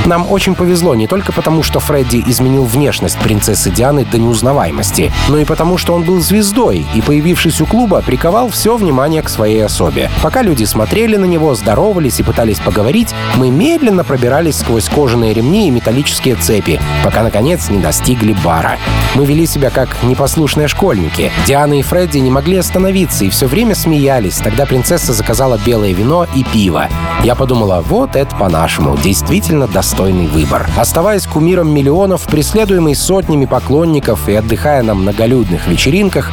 Нам 0.05 0.31
очень 0.31 0.55
повезло 0.55 0.95
не 0.95 1.07
только 1.07 1.33
потому, 1.33 1.63
что 1.63 1.81
Фредди 1.81 2.23
изменил 2.27 2.65
внешность 2.65 3.19
принцессы 3.21 3.71
Дианы 3.71 4.05
до 4.05 4.19
неузнаваемости, 4.19 5.13
но 5.29 5.39
и 5.39 5.45
потому, 5.45 5.79
что 5.79 5.95
он 5.95 6.03
был 6.03 6.21
звездой 6.21 6.85
и, 6.93 7.01
появившись 7.01 7.61
у 7.61 7.67
клуба, 7.67 8.03
приковал 8.03 8.51
все 8.51 8.77
внимание 8.77 9.23
к 9.23 9.31
своей 9.31 9.65
особе. 9.65 10.11
Пока 10.21 10.43
люди 10.43 10.65
смотрели 10.65 11.17
на 11.17 11.25
него, 11.25 11.55
здоровались 11.55 12.19
и 12.21 12.25
пытались 12.25 12.59
поговорить, 12.59 13.15
мы 13.37 13.51
медленно 13.51 14.03
пробирались 14.03 14.59
сквозь 14.59 14.89
кожаные 14.89 15.33
ремни 15.33 15.69
и 15.69 15.71
металлические 15.71 16.35
цепи, 16.35 16.81
пока, 17.05 17.23
наконец, 17.23 17.69
не 17.71 17.79
достигли 17.79 18.35
бара. 18.45 18.79
Мы 19.15 19.27
вели 19.27 19.47
себя 19.47 19.71
как 19.71 20.03
непослушные 20.03 20.69
школьники. 20.69 21.31
Диана 21.47 21.79
и 21.79 21.83
Фредди 21.83 22.19
не 22.19 22.31
могли 22.31 22.57
остановиться 22.57 23.25
и 23.25 23.31
все 23.31 23.47
время 23.47 23.75
смеялись. 23.75 24.37
Тогда 24.37 24.67
принцесса 24.67 25.13
заказала 25.13 25.59
белое 25.65 25.93
вино 25.93 26.27
и 26.35 26.45
пиво. 26.45 26.89
Я 27.23 27.35
подумала, 27.35 27.83
вот 27.87 28.17
это 28.17 28.35
по-нашему, 28.37 28.97
действительно 28.97 29.67
достойный 29.67 30.27
выбор. 30.27 30.69
Оставаясь 30.77 31.27
кумиром 31.27 31.73
миллионов, 31.73 32.23
преследуемый 32.23 32.95
сотнями 32.95 33.45
поклонников 33.45 34.29
и 34.29 34.35
отдыхая 34.35 34.83
на 34.83 34.95
многолюдных 34.95 35.67
вечеринках, 35.67 36.31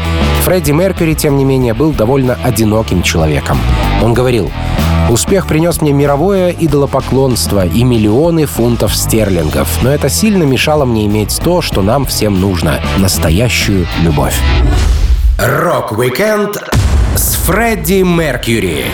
Фредди 0.50 0.72
Меркьюри, 0.72 1.14
тем 1.14 1.38
не 1.38 1.46
менее, 1.46 1.76
был 1.76 1.92
довольно 1.92 2.36
одиноким 2.44 3.04
человеком. 3.04 3.60
Он 4.02 4.16
говорил, 4.16 4.50
Успех 5.08 5.46
принес 5.46 5.80
мне 5.80 5.94
мировое 5.94 6.50
идолопоклонство 6.50 7.68
и 7.68 7.84
миллионы 7.84 8.48
фунтов 8.48 8.96
стерлингов, 8.96 9.68
но 9.84 9.92
это 9.92 10.10
сильно 10.10 10.42
мешало 10.42 10.86
мне 10.86 11.06
иметь 11.06 11.40
то, 11.44 11.62
что 11.62 11.84
нам 11.84 12.08
всем 12.08 12.42
нужно— 12.42 12.82
настоящую 12.98 13.86
любовь. 14.02 14.40
Рок-викенд 15.38 16.58
с 17.16 17.36
Фредди 17.36 18.02
Меркьюри 18.02 18.86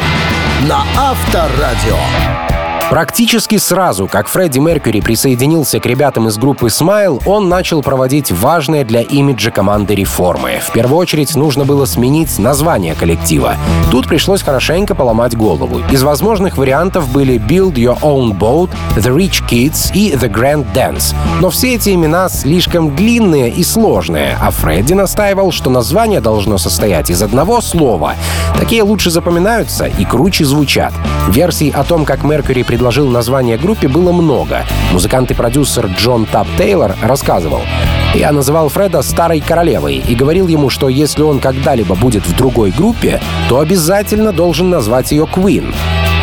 на 0.67 0.83
Авторадио. 0.97 2.44
Практически 2.89 3.57
сразу, 3.57 4.07
как 4.07 4.27
Фредди 4.27 4.59
Меркьюри 4.59 5.01
присоединился 5.01 5.79
к 5.79 5.87
ребятам 5.87 6.27
из 6.27 6.37
группы 6.37 6.67
Smile, 6.67 7.19
он 7.25 7.49
начал 7.49 7.81
проводить 7.81 8.31
важные 8.31 8.85
для 8.85 9.01
имиджа 9.01 9.49
команды 9.49 9.95
реформы. 9.95 10.59
В 10.61 10.71
первую 10.71 10.99
очередь 10.99 11.35
нужно 11.35 11.65
было 11.65 11.85
сменить 11.85 12.37
название 12.37 12.93
коллектива. 12.93 13.55
Тут 13.89 14.07
пришлось 14.07 14.43
хорошенько 14.43 14.93
поломать 14.93 15.35
голову. 15.35 15.81
Из 15.91 16.03
возможных 16.03 16.57
вариантов 16.57 17.09
были 17.11 17.39
Build 17.39 17.73
Your 17.73 17.99
Own 18.01 18.37
Boat, 18.37 18.69
The 18.95 19.15
Rich 19.15 19.49
Kids 19.49 19.91
и 19.95 20.11
The 20.11 20.31
Grand 20.31 20.65
Dance. 20.75 21.15
Но 21.41 21.49
все 21.49 21.73
эти 21.75 21.89
имена 21.89 22.29
слишком 22.29 22.95
длинные 22.95 23.49
и 23.49 23.63
сложные, 23.63 24.37
а 24.39 24.51
Фредди 24.51 24.93
настаивал, 24.93 25.51
что 25.51 25.71
название 25.71 26.21
должно 26.21 26.59
состоять 26.59 27.09
из 27.09 27.23
одного 27.23 27.61
слова. 27.61 28.13
Такие 28.59 28.83
лучше 28.83 29.09
запоминаются 29.09 29.85
и 29.87 30.05
круче 30.05 30.45
звучат. 30.45 30.93
Версий 31.29 31.71
о 31.71 31.83
том, 31.83 32.05
как 32.05 32.23
Меркьюри 32.23 32.63
предложил 32.75 33.07
название 33.07 33.57
группе, 33.57 33.87
было 33.87 34.11
много. 34.11 34.65
Музыкант 34.91 35.31
и 35.31 35.33
продюсер 35.33 35.85
Джон 35.97 36.25
Тап 36.25 36.45
Тейлор 36.57 36.93
рассказывал. 37.01 37.61
Я 38.13 38.33
называл 38.33 38.67
Фреда 38.67 39.01
«старой 39.01 39.39
королевой» 39.39 40.03
и 40.05 40.13
говорил 40.13 40.49
ему, 40.49 40.69
что 40.69 40.89
если 40.89 41.21
он 41.21 41.39
когда-либо 41.39 41.95
будет 41.95 42.27
в 42.27 42.35
другой 42.35 42.71
группе, 42.71 43.21
то 43.47 43.61
обязательно 43.61 44.33
должен 44.33 44.69
назвать 44.69 45.13
ее 45.13 45.23
Queen. 45.23 45.73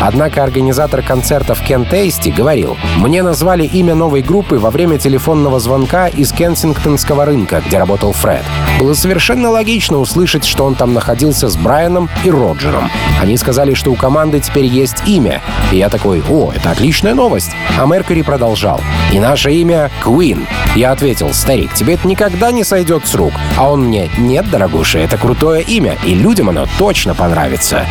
Однако 0.01 0.43
организатор 0.43 1.01
концертов 1.01 1.61
Кен 1.61 1.85
Тейсти 1.85 2.29
говорил, 2.29 2.77
«Мне 2.97 3.23
назвали 3.23 3.63
имя 3.65 3.95
новой 3.95 4.21
группы 4.21 4.57
во 4.57 4.69
время 4.69 4.97
телефонного 4.97 5.59
звонка 5.59 6.07
из 6.07 6.31
Кенсингтонского 6.31 7.25
рынка, 7.25 7.61
где 7.65 7.77
работал 7.77 8.11
Фред. 8.13 8.43
Было 8.79 8.93
совершенно 8.93 9.49
логично 9.49 9.99
услышать, 9.99 10.45
что 10.45 10.65
он 10.65 10.75
там 10.75 10.93
находился 10.93 11.47
с 11.47 11.55
Брайаном 11.55 12.09
и 12.23 12.31
Роджером. 12.31 12.89
Они 13.21 13.37
сказали, 13.37 13.73
что 13.73 13.91
у 13.91 13.95
команды 13.95 14.39
теперь 14.39 14.65
есть 14.65 15.03
имя. 15.05 15.41
И 15.71 15.77
я 15.77 15.89
такой, 15.89 16.21
о, 16.29 16.51
это 16.51 16.71
отличная 16.71 17.13
новость. 17.13 17.51
А 17.79 17.85
Меркьюри 17.85 18.23
продолжал, 18.23 18.81
«И 19.11 19.19
наше 19.19 19.53
имя— 19.53 19.89
Queen». 20.03 20.45
Я 20.75 20.91
ответил, 20.91 21.33
«Старик, 21.33 21.73
тебе 21.73 21.93
это 21.93 22.07
никогда 22.07 22.51
не 22.51 22.63
сойдет 22.63 23.07
с 23.07 23.15
рук». 23.15 23.33
А 23.57 23.71
он 23.71 23.85
мне, 23.85 24.09
«Нет, 24.17 24.49
дорогуша, 24.49 24.99
это 24.99 25.17
крутое 25.17 25.61
имя, 25.61 25.97
и 26.03 26.13
людям 26.13 26.49
оно 26.49 26.65
точно 26.77 27.15
понравится». 27.15 27.85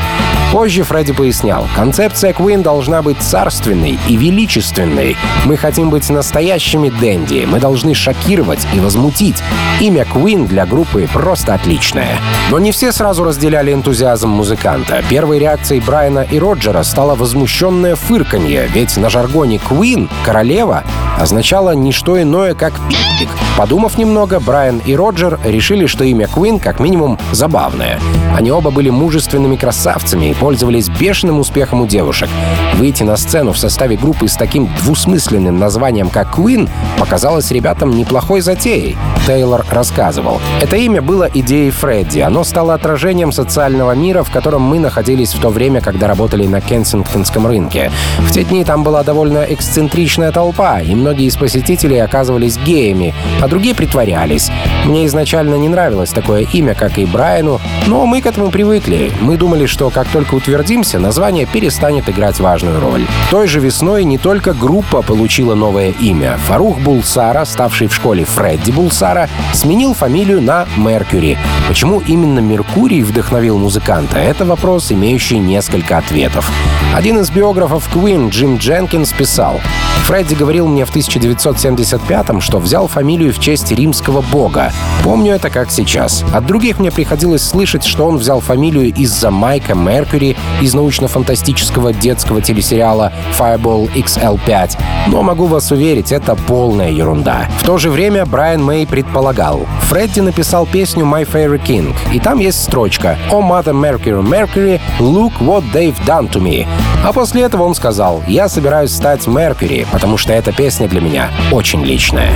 Позже 0.52 0.82
Фредди 0.82 1.14
пояснял, 1.14 1.66
концепция 1.75 2.35
Queen 2.35 2.62
должна 2.62 3.00
быть 3.00 3.16
царственной 3.23 3.99
и 4.06 4.16
величественной. 4.16 5.16
Мы 5.47 5.56
хотим 5.56 5.88
быть 5.88 6.11
настоящими 6.11 6.90
Дэнди. 6.90 7.47
Мы 7.47 7.59
должны 7.59 7.94
шокировать 7.94 8.61
и 8.75 8.78
возмутить. 8.78 9.42
Имя 9.80 10.02
Queen 10.02 10.47
для 10.47 10.66
группы 10.66 11.09
просто 11.11 11.54
отличное. 11.54 12.18
Но 12.50 12.59
не 12.59 12.71
все 12.71 12.92
сразу 12.92 13.25
разделяли 13.25 13.73
энтузиазм 13.73 14.28
музыканта. 14.28 15.02
Первой 15.09 15.38
реакцией 15.38 15.80
Брайана 15.80 16.21
и 16.21 16.38
Роджера 16.38 16.82
стало 16.82 17.14
возмущенное 17.14 17.97
фырканье, 17.97 18.68
ведь 18.75 18.99
на 18.99 19.09
жаргоне 19.09 19.56
Queen— 19.56 20.11
королева 20.25 20.85
означало 21.23 21.71
не 21.71 21.93
что 21.93 22.21
иное, 22.21 22.55
как 22.55 22.73
пикник. 22.88 23.29
Подумав 23.57 23.97
немного, 23.97 24.41
Брайан 24.41 24.83
и 24.85 24.97
Роджер 24.97 25.38
решили, 25.45 25.87
что 25.87 26.05
имя 26.05 26.26
Queen 26.26 26.59
как 26.59 26.81
минимум 26.81 27.19
забавное. 27.31 28.00
Они 28.37 28.50
оба 28.50 28.71
были 28.71 28.91
мужественными 28.91 29.57
красавцами 29.57 30.31
и 30.31 30.35
пользовались 30.35 30.88
бешеным 30.88 31.38
успехом 31.38 31.83
у 31.83 31.87
девушек. 31.87 32.29
Выйти 32.75 33.05
на 33.05 33.17
сцену 33.17 33.52
в 33.52 33.59
составе 33.59 33.97
группы 33.97 34.26
с 34.26 34.37
таким 34.37 34.69
двусмысленным 34.83 35.59
названием, 35.59 36.09
как 36.09 36.37
Queen, 36.37 36.69
показалось 36.99 37.50
ребятам 37.50 37.91
неплохой 37.97 38.41
затеей. 38.41 38.97
Тейлор 39.26 39.64
рассказывал. 39.71 40.41
Это 40.61 40.76
имя 40.76 41.02
было 41.02 41.29
идеей 41.33 41.71
Фредди. 41.71 42.21
Оно 42.21 42.43
стало 42.43 42.75
отражением 42.75 43.31
социального 43.31 43.93
мира, 43.93 44.25
в 44.25 44.31
котором 44.31 44.62
мы 44.62 44.81
находились 44.81 45.35
в 45.35 45.41
то 45.41 45.50
время, 45.50 45.81
когда 45.81 46.09
работали 46.09 46.47
на 46.47 46.61
Кенсингтонском 46.61 47.47
рынке. 47.47 47.93
В 48.19 48.33
те 48.33 48.43
дни 48.43 48.64
там 48.64 48.83
была 48.83 49.05
довольно 49.05 49.45
эксцентричная 49.49 50.33
толпа, 50.33 50.81
и 50.81 50.95
многие 50.95 51.12
из 51.21 51.37
посетителей 51.37 51.99
оказывались 51.99 52.57
геями, 52.57 53.14
а 53.40 53.49
другие 53.49 53.75
притворялись. 53.75 54.50
Мне 54.85 55.07
изначально 55.07 55.57
не 55.57 55.69
нравилось 55.69 56.11
такое 56.11 56.47
имя, 56.52 56.75
как 56.75 56.99
и 56.99 57.04
Брайану, 57.04 57.61
но 57.87 58.07
мы 58.07 58.21
к 58.23 58.26
этому 58.26 58.50
привыкли. 58.50 59.12
Мы 59.21 59.37
думали, 59.37 59.66
что 59.66 59.90
как 59.90 60.09
только 60.09 60.35
утвердимся, 60.35 60.99
название 60.99 61.47
перестанет 61.47 62.09
играть 62.09 62.40
важную 62.40 62.81
роль. 62.81 63.07
Той 63.31 63.47
же 63.47 63.61
весной 63.61 64.04
не 64.04 64.19
только 64.19 64.54
группа 64.54 65.02
получила 65.02 65.54
новое 65.54 65.90
имя. 65.90 66.38
Фарух 66.47 66.78
Булсара, 66.78 67.45
ставший 67.45 67.88
в 67.88 67.95
школе 67.95 68.25
Фредди 68.25 68.71
Булсара, 68.71 69.28
сменил 69.52 69.95
фамилию 69.95 70.40
на 70.40 70.66
Меркьюри. 70.76 71.38
Почему 71.69 72.00
именно 72.00 72.40
Меркурий 72.40 73.02
вдохновил 73.02 73.59
музыканта? 73.59 74.19
Это 74.19 74.45
вопрос, 74.45 74.92
имеющий 74.92 75.38
несколько 75.38 75.99
ответов. 75.99 76.50
Один 76.95 77.19
из 77.19 77.31
биографов 77.31 77.88
Queen, 77.95 78.31
Джим 78.31 78.57
Дженкинс, 78.57 79.12
писал, 79.12 79.61
«Фредди 80.04 80.35
говорил 80.35 80.66
мне 80.66 80.85
в 80.85 80.91
1975-м, 80.94 82.40
что 82.40 82.58
взял 82.58 82.88
фамилию 82.88 83.32
в 83.32 83.38
честь 83.38 83.70
римского 83.72 84.20
бога. 84.20 84.72
Помню 85.02 85.34
это 85.34 85.50
как 85.50 85.70
сейчас. 85.70 86.25
От 86.32 86.46
других 86.46 86.78
мне 86.78 86.90
приходилось 86.90 87.42
слышать, 87.42 87.84
что 87.84 88.06
он 88.06 88.18
взял 88.18 88.40
фамилию 88.40 88.92
из-за 88.94 89.30
Майка 89.30 89.75
Меркьюри 89.75 90.37
из 90.61 90.75
научно-фантастического 90.75 91.92
детского 91.92 92.40
телесериала 92.40 93.12
Fireball 93.38 93.90
XL5. 93.94 94.78
Но 95.08 95.22
могу 95.22 95.46
вас 95.46 95.70
уверить, 95.70 96.12
это 96.12 96.34
полная 96.34 96.90
ерунда. 96.90 97.49
В 97.58 97.66
то 97.66 97.78
же 97.78 97.90
время 97.90 98.26
Брайан 98.26 98.62
Мэй 98.62 98.87
предполагал. 98.87 99.66
Фредди 99.82 100.20
написал 100.20 100.66
песню 100.66 101.04
My 101.04 101.28
Favorite 101.30 101.64
King, 101.64 101.94
и 102.12 102.20
там 102.20 102.38
есть 102.38 102.62
строчка 102.62 103.18
«Oh 103.30 103.40
Mother 103.42 103.72
Mercury, 103.72 104.22
Mercury, 104.22 104.80
look 105.00 105.32
what 105.40 105.64
they've 105.72 105.99
done 106.06 106.30
to 106.30 106.40
me». 106.40 106.66
А 107.04 107.12
после 107.12 107.42
этого 107.42 107.64
он 107.64 107.75
сказал 107.75 108.23
«Я 108.26 108.49
собираюсь 108.49 108.94
стать 108.94 109.26
Меркьюри, 109.26 109.87
потому 109.90 110.16
что 110.16 110.32
эта 110.32 110.52
песня 110.52 110.88
для 110.88 111.00
меня 111.00 111.30
очень 111.50 111.85
личная». 111.85 112.32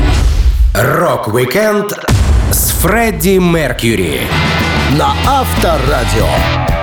Рок-викенд 0.75 1.93
с 2.51 2.71
Фредди 2.73 3.39
Меркьюри 3.39 4.21
на 4.99 5.13
Авторадио. 5.27 6.76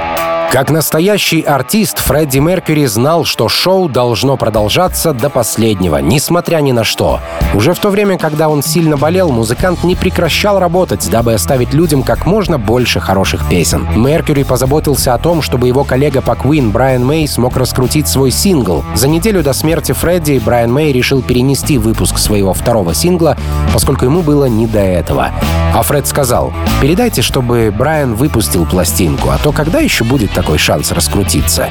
Как 0.53 0.69
настоящий 0.69 1.41
артист, 1.41 1.97
Фредди 1.97 2.37
Меркьюри 2.37 2.85
знал, 2.85 3.25
что 3.25 3.49
шоу 3.49 3.89
должно 3.89 4.37
продолжаться 4.37 5.11
до 5.11 5.31
последнего, 5.31 5.97
несмотря 5.97 6.57
ни 6.57 6.71
на 6.71 6.83
что. 6.83 7.21
Уже 7.55 7.73
в 7.73 7.79
то 7.79 7.89
время, 7.89 8.19
когда 8.19 8.49
он 8.49 8.61
сильно 8.61 8.95
болел, 8.95 9.31
музыкант 9.31 9.83
не 9.83 9.95
прекращал 9.95 10.59
работать, 10.59 11.09
дабы 11.09 11.33
оставить 11.33 11.73
людям 11.73 12.03
как 12.03 12.27
можно 12.27 12.59
больше 12.59 12.99
хороших 12.99 13.49
песен. 13.49 13.87
Меркьюри 13.95 14.43
позаботился 14.43 15.15
о 15.15 15.17
том, 15.17 15.41
чтобы 15.41 15.67
его 15.67 15.83
коллега 15.83 16.21
по 16.21 16.33
Queen 16.33 16.69
Брайан 16.69 17.03
Мэй 17.03 17.27
смог 17.27 17.57
раскрутить 17.57 18.07
свой 18.07 18.29
сингл. 18.29 18.85
За 18.93 19.07
неделю 19.07 19.41
до 19.41 19.53
смерти 19.53 19.91
Фредди 19.93 20.37
Брайан 20.37 20.71
Мэй 20.71 20.91
решил 20.91 21.23
перенести 21.23 21.79
выпуск 21.79 22.19
своего 22.19 22.53
второго 22.53 22.93
сингла, 22.93 23.37
поскольку 23.73 24.05
ему 24.05 24.21
было 24.21 24.45
не 24.45 24.67
до 24.67 24.81
этого. 24.81 25.31
А 25.73 25.81
Фред 25.81 26.05
сказал, 26.05 26.53
передайте, 26.79 27.23
чтобы 27.23 27.73
Брайан 27.75 28.13
выпустил 28.13 28.67
пластинку, 28.67 29.29
а 29.31 29.39
то 29.39 29.51
когда 29.51 29.79
еще 29.79 30.03
будет 30.03 30.31
такой 30.43 30.57
шанс 30.57 30.91
раскрутиться? 30.91 31.69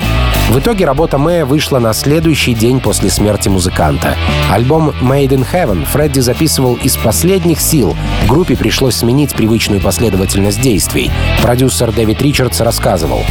В 0.48 0.58
итоге 0.58 0.86
работа 0.86 1.18
Мэя 1.18 1.44
вышла 1.44 1.78
на 1.78 1.92
следующий 1.92 2.54
день 2.54 2.80
после 2.80 3.10
смерти 3.10 3.50
музыканта. 3.50 4.16
Альбом 4.50 4.94
Made 5.02 5.28
in 5.28 5.46
Heaven 5.52 5.84
Фредди 5.84 6.20
записывал 6.20 6.76
из 6.76 6.96
последних 6.96 7.60
сил. 7.60 7.94
Группе 8.26 8.56
пришлось 8.56 8.96
сменить 8.96 9.34
привычную 9.34 9.82
последовательность 9.82 10.62
действий. 10.62 11.10
Продюсер 11.42 11.92
Дэвид 11.92 12.22
Ричардс 12.22 12.60
рассказывал. 12.60 13.22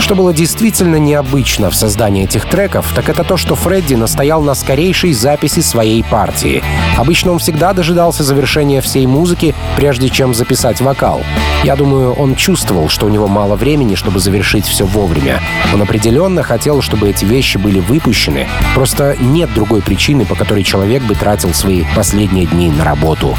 Что 0.00 0.14
было 0.14 0.32
действительно 0.32 0.96
необычно 0.96 1.70
в 1.70 1.74
создании 1.76 2.24
этих 2.24 2.46
треков, 2.46 2.90
так 2.94 3.10
это 3.10 3.22
то, 3.22 3.36
что 3.36 3.54
Фредди 3.54 3.94
настоял 3.94 4.40
на 4.40 4.54
скорейшей 4.54 5.12
записи 5.12 5.60
своей 5.60 6.02
партии. 6.02 6.64
Обычно 6.96 7.32
он 7.32 7.38
всегда 7.38 7.74
дожидался 7.74 8.24
завершения 8.24 8.80
всей 8.80 9.06
музыки, 9.06 9.54
прежде 9.76 10.08
чем 10.08 10.34
записать 10.34 10.80
вокал. 10.80 11.20
Я 11.64 11.76
думаю, 11.76 12.14
он 12.14 12.34
чувствовал, 12.34 12.88
что 12.88 13.06
у 13.06 13.10
него 13.10 13.28
мало 13.28 13.56
времени, 13.56 13.94
чтобы 13.94 14.20
завершить 14.20 14.66
все 14.66 14.86
вовремя. 14.86 15.40
Он 15.74 15.82
определенно 15.82 16.42
хотел, 16.42 16.80
чтобы 16.80 17.10
эти 17.10 17.26
вещи 17.26 17.58
были 17.58 17.78
выпущены. 17.78 18.48
Просто 18.74 19.16
нет 19.20 19.52
другой 19.54 19.82
причины, 19.82 20.24
по 20.24 20.34
которой 20.34 20.64
человек 20.64 21.02
бы 21.02 21.14
тратил 21.14 21.52
свои 21.52 21.84
последние 21.94 22.46
дни 22.46 22.70
на 22.70 22.84
работу. 22.84 23.36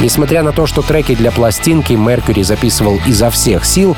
Несмотря 0.00 0.42
на 0.42 0.52
то, 0.52 0.66
что 0.66 0.80
треки 0.80 1.14
для 1.14 1.30
пластинки 1.30 1.92
Меркьюри 1.92 2.42
записывал 2.42 2.98
изо 3.06 3.28
всех 3.28 3.66
сил, 3.66 3.94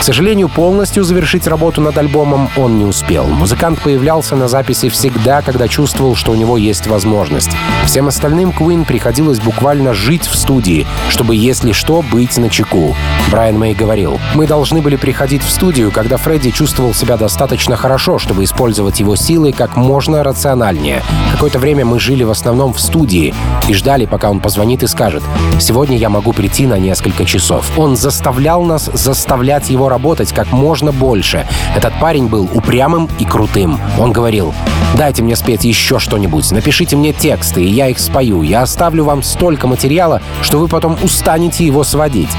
к 0.00 0.02
сожалению, 0.02 0.48
полностью 0.48 1.04
завершить 1.04 1.41
работу 1.46 1.80
над 1.80 1.96
альбомом 1.98 2.48
он 2.56 2.78
не 2.78 2.84
успел. 2.84 3.26
Музыкант 3.26 3.80
появлялся 3.80 4.36
на 4.36 4.48
записи 4.48 4.88
всегда, 4.88 5.42
когда 5.42 5.68
чувствовал, 5.68 6.14
что 6.16 6.32
у 6.32 6.34
него 6.34 6.56
есть 6.56 6.86
возможность. 6.86 7.50
Всем 7.84 8.08
остальным 8.08 8.50
Queen 8.50 8.84
приходилось 8.84 9.40
буквально 9.40 9.94
жить 9.94 10.26
в 10.26 10.34
студии, 10.36 10.86
чтобы, 11.08 11.36
если 11.36 11.72
что, 11.72 12.02
быть 12.02 12.36
на 12.38 12.50
чеку. 12.50 12.94
Брайан 13.30 13.58
Мэй 13.58 13.74
говорил, 13.74 14.18
«Мы 14.34 14.46
должны 14.46 14.82
были 14.82 14.96
приходить 14.96 15.42
в 15.42 15.50
студию, 15.50 15.90
когда 15.90 16.16
Фредди 16.16 16.50
чувствовал 16.50 16.94
себя 16.94 17.16
достаточно 17.16 17.76
хорошо, 17.76 18.18
чтобы 18.18 18.44
использовать 18.44 19.00
его 19.00 19.16
силы 19.16 19.52
как 19.52 19.76
можно 19.76 20.22
рациональнее. 20.22 21.02
Какое-то 21.32 21.58
время 21.58 21.84
мы 21.84 21.98
жили 21.98 22.24
в 22.24 22.30
основном 22.30 22.72
в 22.72 22.80
студии 22.80 23.34
и 23.68 23.74
ждали, 23.74 24.06
пока 24.06 24.30
он 24.30 24.40
позвонит 24.40 24.82
и 24.82 24.86
скажет, 24.86 25.22
«Сегодня 25.60 25.96
я 25.96 26.08
могу 26.08 26.32
прийти 26.32 26.66
на 26.66 26.78
несколько 26.78 27.24
часов». 27.24 27.70
Он 27.76 27.96
заставлял 27.96 28.62
нас 28.62 28.90
заставлять 28.92 29.70
его 29.70 29.88
работать 29.88 30.32
как 30.32 30.52
можно 30.52 30.92
больше. 30.92 31.31
Этот 31.76 31.92
парень 32.00 32.28
был 32.28 32.48
упрямым 32.52 33.08
и 33.18 33.24
крутым. 33.24 33.78
Он 33.98 34.12
говорил, 34.12 34.54
«Дайте 34.96 35.22
мне 35.22 35.36
спеть 35.36 35.64
еще 35.64 35.98
что-нибудь, 35.98 36.50
напишите 36.52 36.96
мне 36.96 37.12
тексты, 37.12 37.62
и 37.62 37.68
я 37.68 37.88
их 37.88 37.98
спою. 37.98 38.42
Я 38.42 38.62
оставлю 38.62 39.04
вам 39.04 39.22
столько 39.22 39.66
материала, 39.66 40.20
что 40.42 40.58
вы 40.58 40.68
потом 40.68 40.96
устанете 41.02 41.64
его 41.64 41.84
сводить». 41.84 42.30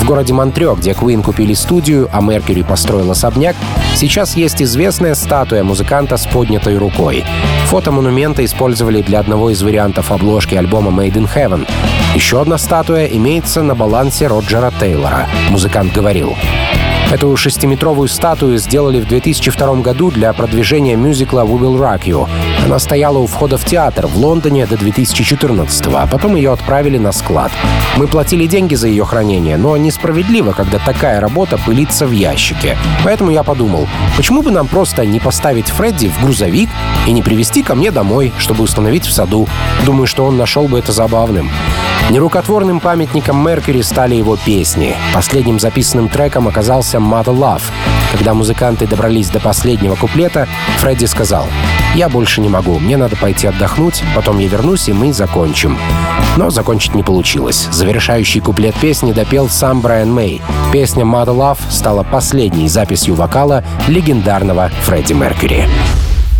В 0.00 0.06
городе 0.06 0.34
Монтрё, 0.34 0.74
где 0.74 0.92
Куин 0.92 1.22
купили 1.22 1.54
студию, 1.54 2.08
а 2.12 2.20
Меркьюри 2.20 2.62
построил 2.62 3.10
особняк, 3.10 3.56
сейчас 3.94 4.36
есть 4.36 4.60
известная 4.60 5.14
статуя 5.14 5.64
музыканта 5.64 6.16
с 6.16 6.26
поднятой 6.26 6.76
рукой. 6.76 7.24
Фото 7.66 7.90
монумента 7.90 8.44
использовали 8.44 9.00
для 9.02 9.20
одного 9.20 9.50
из 9.50 9.62
вариантов 9.62 10.12
обложки 10.12 10.54
альбома 10.54 10.90
Made 10.90 11.14
in 11.14 11.28
Heaven. 11.34 11.66
Еще 12.14 12.40
одна 12.40 12.58
статуя 12.58 13.06
имеется 13.06 13.62
на 13.62 13.74
балансе 13.74 14.26
Роджера 14.26 14.72
Тейлора. 14.78 15.26
Музыкант 15.50 15.92
говорил. 15.92 16.36
Эту 17.14 17.36
шестиметровую 17.36 18.08
статую 18.08 18.58
сделали 18.58 18.98
в 18.98 19.06
2002 19.06 19.76
году 19.76 20.10
для 20.10 20.32
продвижения 20.32 20.96
мюзикла 20.96 21.42
«We 21.42 21.60
Will 21.60 21.78
Rock 21.78 22.06
You». 22.06 22.28
Она 22.64 22.80
стояла 22.80 23.18
у 23.18 23.28
входа 23.28 23.56
в 23.56 23.64
театр 23.64 24.08
в 24.08 24.16
Лондоне 24.16 24.66
до 24.66 24.76
2014 24.76 25.86
а 25.94 26.08
потом 26.08 26.34
ее 26.34 26.52
отправили 26.52 26.98
на 26.98 27.12
склад. 27.12 27.52
Мы 27.96 28.08
платили 28.08 28.46
деньги 28.46 28.74
за 28.74 28.88
ее 28.88 29.04
хранение, 29.04 29.56
но 29.56 29.76
несправедливо, 29.76 30.50
когда 30.50 30.80
такая 30.80 31.20
работа 31.20 31.56
пылится 31.56 32.04
в 32.04 32.10
ящике. 32.10 32.76
Поэтому 33.04 33.30
я 33.30 33.44
подумал, 33.44 33.86
почему 34.16 34.42
бы 34.42 34.50
нам 34.50 34.66
просто 34.66 35.06
не 35.06 35.20
поставить 35.20 35.68
Фредди 35.68 36.08
в 36.08 36.20
грузовик 36.20 36.68
и 37.06 37.12
не 37.12 37.22
привезти 37.22 37.62
ко 37.62 37.76
мне 37.76 37.92
домой, 37.92 38.32
чтобы 38.38 38.64
установить 38.64 39.06
в 39.06 39.12
саду. 39.12 39.48
Думаю, 39.86 40.08
что 40.08 40.24
он 40.24 40.36
нашел 40.36 40.66
бы 40.66 40.80
это 40.80 40.90
забавным. 40.90 41.48
Нерукотворным 42.10 42.80
памятником 42.80 43.42
Меркьюри 43.44 43.80
стали 43.80 44.14
его 44.14 44.36
песни. 44.36 44.94
Последним 45.14 45.58
записанным 45.58 46.08
треком 46.08 46.46
оказался 46.46 46.98
«Mother 46.98 47.34
Love». 47.34 47.62
Когда 48.12 48.34
музыканты 48.34 48.86
добрались 48.86 49.30
до 49.30 49.40
последнего 49.40 49.94
куплета, 49.94 50.46
Фредди 50.78 51.06
сказал 51.06 51.46
«Я 51.94 52.10
больше 52.10 52.42
не 52.42 52.48
могу, 52.48 52.78
мне 52.78 52.98
надо 52.98 53.16
пойти 53.16 53.46
отдохнуть, 53.46 54.04
потом 54.14 54.38
я 54.38 54.48
вернусь, 54.48 54.88
и 54.88 54.92
мы 54.92 55.12
закончим». 55.14 55.78
Но 56.36 56.50
закончить 56.50 56.94
не 56.94 57.02
получилось. 57.02 57.68
Завершающий 57.72 58.40
куплет 58.40 58.74
песни 58.76 59.12
допел 59.12 59.48
сам 59.48 59.80
Брайан 59.80 60.12
Мэй. 60.12 60.42
Песня 60.72 61.04
«Mother 61.04 61.34
Love» 61.34 61.58
стала 61.70 62.02
последней 62.02 62.68
записью 62.68 63.14
вокала 63.14 63.64
легендарного 63.88 64.70
Фредди 64.82 65.14
Меркьюри. 65.14 65.64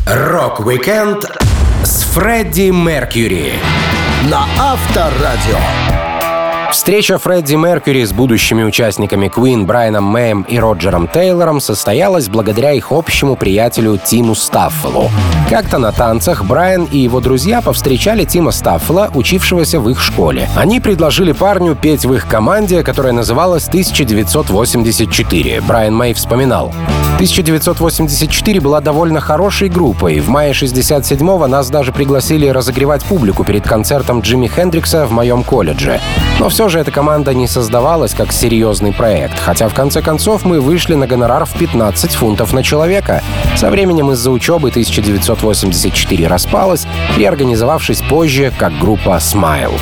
Рок-викенд 0.06 1.24
С 1.82 2.02
Фредди 2.02 2.70
Меркьюри 2.70 3.54
на 4.24 4.46
Авторадио. 4.58 6.03
Встреча 6.74 7.18
Фредди 7.18 7.54
Меркьюри 7.54 8.04
с 8.04 8.12
будущими 8.12 8.64
участниками 8.64 9.28
Queen 9.28 9.64
Брайаном 9.64 10.04
Мэем 10.04 10.42
и 10.42 10.58
Роджером 10.58 11.06
Тейлором 11.06 11.60
состоялась 11.60 12.28
благодаря 12.28 12.72
их 12.72 12.90
общему 12.90 13.36
приятелю 13.36 13.96
Тиму 13.96 14.34
Стаффелу. 14.34 15.08
Как-то 15.48 15.78
на 15.78 15.92
танцах 15.92 16.44
Брайан 16.44 16.86
и 16.86 16.98
его 16.98 17.20
друзья 17.20 17.62
повстречали 17.62 18.24
Тима 18.24 18.50
Стаффела, 18.50 19.08
учившегося 19.14 19.78
в 19.78 19.88
их 19.88 20.02
школе. 20.02 20.48
Они 20.56 20.80
предложили 20.80 21.30
парню 21.30 21.76
петь 21.76 22.04
в 22.04 22.12
их 22.12 22.26
команде, 22.26 22.82
которая 22.82 23.12
называлась 23.12 23.68
1984. 23.68 25.60
Брайан 25.60 25.94
Мэй 25.94 26.12
вспоминал. 26.12 26.74
1984 27.14 28.60
была 28.60 28.80
довольно 28.80 29.20
хорошей 29.20 29.68
группой. 29.68 30.18
В 30.18 30.28
мае 30.28 30.52
67-го 30.52 31.46
нас 31.46 31.70
даже 31.70 31.92
пригласили 31.92 32.48
разогревать 32.48 33.04
публику 33.04 33.44
перед 33.44 33.64
концертом 33.64 34.20
Джимми 34.20 34.48
Хендрикса 34.48 35.06
в 35.06 35.12
моем 35.12 35.44
колледже. 35.44 36.00
Но 36.40 36.48
все 36.48 36.63
же 36.68 36.78
эта 36.78 36.90
команда 36.90 37.34
не 37.34 37.46
создавалась 37.46 38.14
как 38.14 38.32
серьезный 38.32 38.92
проект, 38.92 39.38
хотя 39.38 39.68
в 39.68 39.74
конце 39.74 40.02
концов 40.02 40.44
мы 40.44 40.60
вышли 40.60 40.94
на 40.94 41.06
гонорар 41.06 41.44
в 41.44 41.52
15 41.58 42.14
фунтов 42.14 42.52
на 42.52 42.62
человека. 42.62 43.22
Со 43.56 43.70
временем 43.70 44.10
из-за 44.12 44.30
учебы 44.30 44.68
1984 44.68 46.26
распалась, 46.26 46.86
реорганизовавшись 47.16 48.02
позже 48.02 48.52
как 48.58 48.78
группа 48.78 49.16
Smile. 49.16 49.78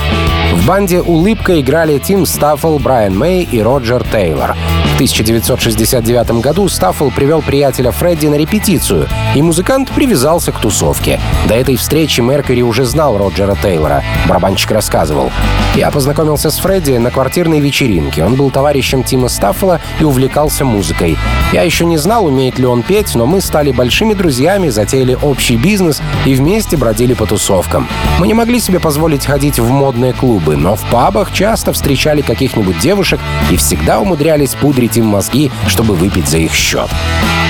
В 0.53 0.67
банде 0.67 1.01
«Улыбка» 1.01 1.59
играли 1.59 1.99
Тим 1.99 2.27
Стаффл, 2.27 2.79
Брайан 2.79 3.17
Мэй 3.19 3.43
и 3.51 3.63
Роджер 3.63 4.05
Тейлор. 4.05 4.55
В 4.93 4.95
1969 4.97 6.43
году 6.43 6.69
Стаффл 6.69 7.09
привел 7.11 7.41
приятеля 7.41 7.91
Фредди 7.91 8.27
на 8.27 8.35
репетицию, 8.35 9.09
и 9.35 9.41
музыкант 9.41 9.91
привязался 9.91 10.53
к 10.53 10.61
тусовке. 10.61 11.19
До 11.49 11.55
этой 11.55 11.77
встречи 11.77 12.21
Меркьюри 12.21 12.63
уже 12.63 12.85
знал 12.85 13.17
Роджера 13.17 13.57
Тейлора. 13.61 14.05
Барабанщик 14.29 14.71
рассказывал. 14.71 15.33
«Я 15.75 15.91
познакомился 15.91 16.51
с 16.51 16.59
Фредди 16.59 16.99
на 16.99 17.11
квартирной 17.11 17.59
вечеринке. 17.59 18.23
Он 18.23 18.35
был 18.35 18.51
товарищем 18.51 19.03
Тима 19.03 19.29
Стаффела 19.29 19.81
и 19.99 20.05
увлекался 20.05 20.67
музыкой. 20.67 21.17
Я 21.53 21.63
еще 21.63 21.87
не 21.87 21.97
знал, 21.97 22.27
умеет 22.27 22.59
ли 22.59 22.67
он 22.67 22.83
петь, 22.83 23.15
но 23.15 23.25
мы 23.25 23.41
стали 23.41 23.73
большими 23.73 24.13
друзьями, 24.13 24.69
затеяли 24.69 25.19
общий 25.21 25.57
бизнес 25.57 26.03
и 26.27 26.35
вместе 26.35 26.77
бродили 26.77 27.15
по 27.15 27.27
тусовкам. 27.27 27.89
Мы 28.19 28.27
не 28.27 28.35
могли 28.35 28.61
себе 28.61 28.79
позволить 28.79 29.25
ходить 29.25 29.59
в 29.59 29.71
модные 29.71 30.13
клубы, 30.13 30.42
но 30.51 30.77
в 30.77 30.83
пабах 30.91 31.33
часто 31.33 31.73
встречали 31.73 32.21
каких-нибудь 32.21 32.79
девушек 32.79 33.21
и 33.51 33.57
всегда 33.57 34.01
умудрялись 34.01 34.55
пудрить 34.55 34.97
им 34.97 35.07
мозги, 35.07 35.51
чтобы 35.67 35.95
выпить 35.95 36.29
за 36.29 36.39
их 36.39 36.55
счет. 36.55 36.89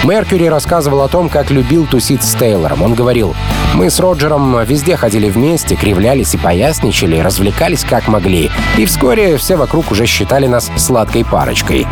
Меркьюри 0.04 0.46
рассказывал 0.46 1.02
о 1.02 1.08
том, 1.08 1.28
как 1.28 1.50
любил 1.50 1.86
тусить 1.86 2.22
с 2.22 2.34
Тейлором. 2.34 2.82
Он 2.82 2.94
говорил, 2.94 3.34
Мы 3.74 3.88
с 3.88 3.98
Роджером 4.00 4.62
везде 4.64 4.96
ходили 4.96 5.30
вместе, 5.30 5.76
кривлялись 5.76 6.34
и 6.34 6.38
поясничали, 6.38 7.18
развлекались 7.18 7.84
как 7.84 8.06
могли. 8.06 8.50
И 8.76 8.84
вскоре 8.84 9.38
все 9.38 9.56
вокруг 9.56 9.90
уже 9.90 10.04
считали 10.06 10.46
нас 10.46 10.70
сладкой 10.76 11.24
парочкой. 11.24 11.86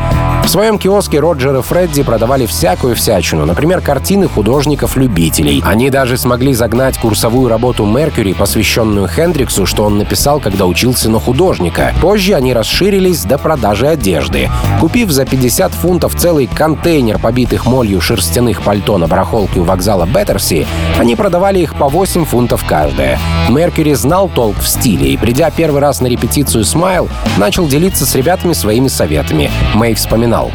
В 0.44 0.48
своем 0.48 0.78
киоске 0.78 1.20
Роджер 1.20 1.56
и 1.56 1.62
Фредди 1.62 2.02
продавали 2.02 2.46
всякую 2.46 2.96
всячину, 2.96 3.46
например, 3.46 3.80
картины 3.80 4.26
художников-любителей. 4.26 5.62
Они 5.64 5.90
даже 5.90 6.16
смогли 6.16 6.54
загнать 6.54 6.98
курсовую 6.98 7.48
работу 7.48 7.86
Меркьюри, 7.86 8.32
посвященную 8.32 9.06
Хендриксу, 9.06 9.64
что 9.64 9.84
он 9.84 9.98
написал, 9.98 10.40
когда 10.40 10.66
учился 10.66 11.08
на 11.08 11.20
художника. 11.20 11.94
Позже 12.00 12.34
они 12.34 12.52
расширились 12.52 13.24
до 13.24 13.38
продажи 13.38 13.86
одежды. 13.86 14.50
Купив 14.80 15.10
за 15.10 15.24
50 15.24 15.72
фунтов 15.72 16.14
целый 16.16 16.46
контейнер 16.46 17.18
побитых 17.18 17.66
молью 17.66 18.00
шерстяных 18.00 18.62
пальто 18.62 18.98
на 18.98 19.06
барахолке 19.06 19.60
у 19.60 19.64
вокзала 19.64 20.06
Беттерси, 20.06 20.66
они 20.98 21.16
продавали 21.16 21.60
их 21.60 21.69
по 21.74 21.88
8 21.88 22.24
фунтов 22.24 22.64
каждое. 22.64 23.18
Меркьюри 23.48 23.94
знал 23.94 24.28
толк 24.28 24.58
в 24.58 24.68
стиле 24.68 25.10
и, 25.12 25.16
придя 25.16 25.50
первый 25.50 25.80
раз 25.80 26.00
на 26.00 26.06
репетицию 26.06 26.64
«Смайл», 26.64 27.08
начал 27.36 27.66
делиться 27.66 28.06
с 28.06 28.14
ребятами 28.14 28.52
своими 28.52 28.88
советами. 28.88 29.50
Мэй 29.74 29.94
вспоминал. 29.94 30.50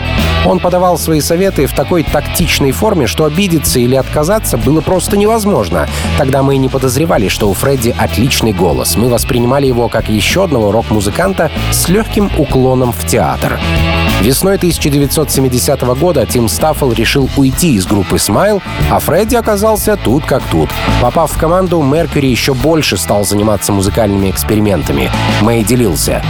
Он 0.45 0.59
подавал 0.59 0.99
свои 0.99 1.21
советы 1.21 1.65
в 1.65 1.73
такой 1.73 2.03
тактичной 2.03 2.71
форме, 2.71 3.07
что 3.07 3.25
обидеться 3.25 3.79
или 3.79 3.95
отказаться 3.95 4.57
было 4.57 4.81
просто 4.81 5.17
невозможно. 5.17 5.87
Тогда 6.17 6.43
мы 6.43 6.55
и 6.55 6.59
не 6.59 6.69
подозревали, 6.69 7.27
что 7.27 7.49
у 7.49 7.53
Фредди 7.53 7.95
отличный 7.97 8.53
голос. 8.53 8.95
Мы 8.95 9.09
воспринимали 9.09 9.65
его 9.65 9.89
как 9.89 10.07
еще 10.09 10.43
одного 10.43 10.71
рок-музыканта 10.71 11.51
с 11.71 11.89
легким 11.89 12.29
уклоном 12.37 12.91
в 12.91 13.05
театр. 13.07 13.59
Весной 14.21 14.55
1970 14.55 15.81
года 15.99 16.25
Тим 16.25 16.47
Стаффел 16.47 16.91
решил 16.93 17.29
уйти 17.37 17.75
из 17.75 17.85
группы 17.85 18.15
Smile, 18.15 18.61
а 18.89 18.99
Фредди 18.99 19.35
оказался 19.35 19.97
тут 19.97 20.25
как 20.25 20.41
тут. 20.51 20.69
Попав 21.05 21.31
в 21.31 21.37
команду, 21.37 21.83
Меркьюри 21.83 22.31
еще 22.31 22.55
больше 22.55 22.97
стал 22.97 23.25
заниматься 23.25 23.71
музыкальными 23.71 24.31
экспериментами. 24.31 25.11
Мэй 25.41 25.63
делился. 25.63 26.23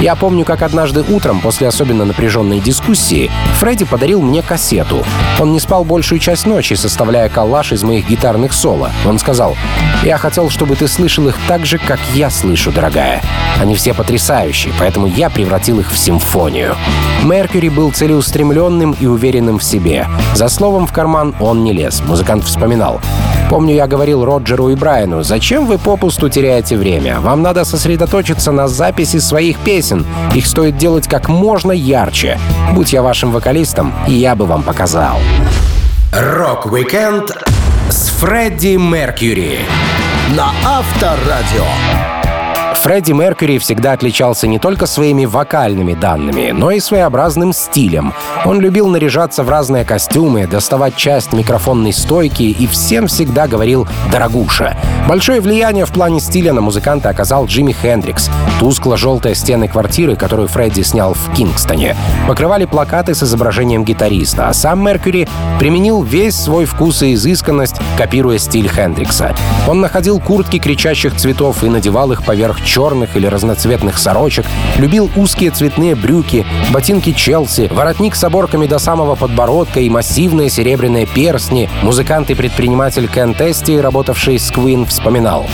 Я 0.00 0.16
помню, 0.16 0.46
как 0.46 0.62
однажды 0.62 1.04
утром, 1.06 1.42
после 1.42 1.68
особенно 1.68 2.06
напряженной 2.06 2.58
дискуссии, 2.58 3.30
Фредди 3.58 3.84
подарил 3.84 4.22
мне 4.22 4.40
кассету. 4.40 5.04
Он 5.38 5.52
не 5.52 5.60
спал 5.60 5.84
большую 5.84 6.18
часть 6.18 6.46
ночи, 6.46 6.72
составляя 6.72 7.28
коллаж 7.28 7.72
из 7.72 7.82
моих 7.82 8.08
гитарных 8.08 8.54
соло. 8.54 8.90
Он 9.04 9.18
сказал, 9.18 9.54
«Я 10.02 10.16
хотел, 10.16 10.48
чтобы 10.48 10.76
ты 10.76 10.88
слышал 10.88 11.28
их 11.28 11.36
так 11.46 11.66
же, 11.66 11.76
как 11.76 12.00
я 12.14 12.30
слышу, 12.30 12.72
дорогая. 12.72 13.20
Они 13.60 13.74
все 13.74 13.92
потрясающие, 13.92 14.72
поэтому 14.78 15.08
я 15.08 15.28
превратил 15.28 15.78
их 15.78 15.92
в 15.92 15.98
симфонию». 15.98 16.74
Меркьюри 17.22 17.68
был 17.68 17.92
целеустремленным 17.92 18.92
и 18.92 19.04
уверенным 19.04 19.58
в 19.58 19.62
себе. 19.62 20.06
За 20.34 20.48
словом 20.48 20.86
в 20.86 20.92
карман 20.92 21.34
он 21.38 21.64
не 21.64 21.74
лез. 21.74 22.00
Музыкант 22.06 22.44
вспоминал. 22.44 22.98
Помню, 23.52 23.74
я 23.74 23.86
говорил 23.86 24.24
Роджеру 24.24 24.70
и 24.70 24.74
Брайану, 24.74 25.22
зачем 25.22 25.66
вы 25.66 25.76
попусту 25.76 26.30
теряете 26.30 26.78
время? 26.78 27.20
Вам 27.20 27.42
надо 27.42 27.66
сосредоточиться 27.66 28.50
на 28.50 28.66
записи 28.66 29.18
своих 29.18 29.58
песен. 29.58 30.06
Их 30.34 30.46
стоит 30.46 30.78
делать 30.78 31.06
как 31.06 31.28
можно 31.28 31.70
ярче. 31.70 32.38
Будь 32.72 32.94
я 32.94 33.02
вашим 33.02 33.30
вокалистом, 33.30 33.92
я 34.06 34.34
бы 34.34 34.46
вам 34.46 34.62
показал. 34.62 35.18
Рок-викенд 36.12 37.36
с 37.90 38.08
Фредди 38.20 38.76
Меркьюри 38.76 39.58
на 40.34 40.50
Авторадио. 40.64 42.21
Фредди 42.82 43.12
Меркьюри 43.12 43.58
всегда 43.58 43.92
отличался 43.92 44.48
не 44.48 44.58
только 44.58 44.86
своими 44.86 45.24
вокальными 45.24 45.94
данными, 45.94 46.50
но 46.50 46.72
и 46.72 46.80
своеобразным 46.80 47.52
стилем. 47.52 48.12
Он 48.44 48.60
любил 48.60 48.88
наряжаться 48.88 49.44
в 49.44 49.48
разные 49.48 49.84
костюмы, 49.84 50.48
доставать 50.48 50.96
часть 50.96 51.32
микрофонной 51.32 51.92
стойки 51.92 52.42
и 52.42 52.66
всем 52.66 53.06
всегда 53.06 53.46
говорил 53.46 53.86
«дорогуша». 54.10 54.76
Большое 55.08 55.40
влияние 55.40 55.84
в 55.84 55.92
плане 55.92 56.18
стиля 56.18 56.52
на 56.52 56.60
музыканта 56.60 57.08
оказал 57.08 57.46
Джимми 57.46 57.72
Хендрикс. 57.72 58.28
Тускло-желтые 58.58 59.36
стены 59.36 59.68
квартиры, 59.68 60.16
которую 60.16 60.48
Фредди 60.48 60.82
снял 60.82 61.14
в 61.14 61.34
Кингстоне, 61.34 61.96
покрывали 62.26 62.64
плакаты 62.64 63.14
с 63.14 63.22
изображением 63.22 63.84
гитариста, 63.84 64.48
а 64.48 64.54
сам 64.54 64.84
Меркьюри 64.84 65.28
применил 65.60 66.02
весь 66.02 66.34
свой 66.34 66.64
вкус 66.64 67.02
и 67.02 67.14
изысканность, 67.14 67.76
копируя 67.96 68.38
стиль 68.38 68.68
Хендрикса. 68.68 69.36
Он 69.68 69.80
находил 69.80 70.18
куртки 70.18 70.58
кричащих 70.58 71.14
цветов 71.16 71.62
и 71.62 71.68
надевал 71.68 72.10
их 72.10 72.24
поверх 72.24 72.60
черных 72.72 73.16
или 73.16 73.26
разноцветных 73.26 73.98
сорочек, 73.98 74.46
любил 74.78 75.10
узкие 75.14 75.50
цветные 75.50 75.94
брюки, 75.94 76.46
ботинки 76.72 77.12
Челси, 77.12 77.68
воротник 77.70 78.14
с 78.14 78.24
оборками 78.24 78.66
до 78.66 78.78
самого 78.78 79.14
подбородка 79.14 79.80
и 79.80 79.90
массивные 79.90 80.48
серебряные 80.48 81.06
перстни. 81.06 81.68
Музыкант 81.82 82.30
и 82.30 82.34
предприниматель 82.34 83.08
Кен 83.08 83.34
Тести, 83.34 83.72
работавший 83.72 84.38
с 84.38 84.50
Queen, 84.50 84.86
вспоминал. 84.86 85.46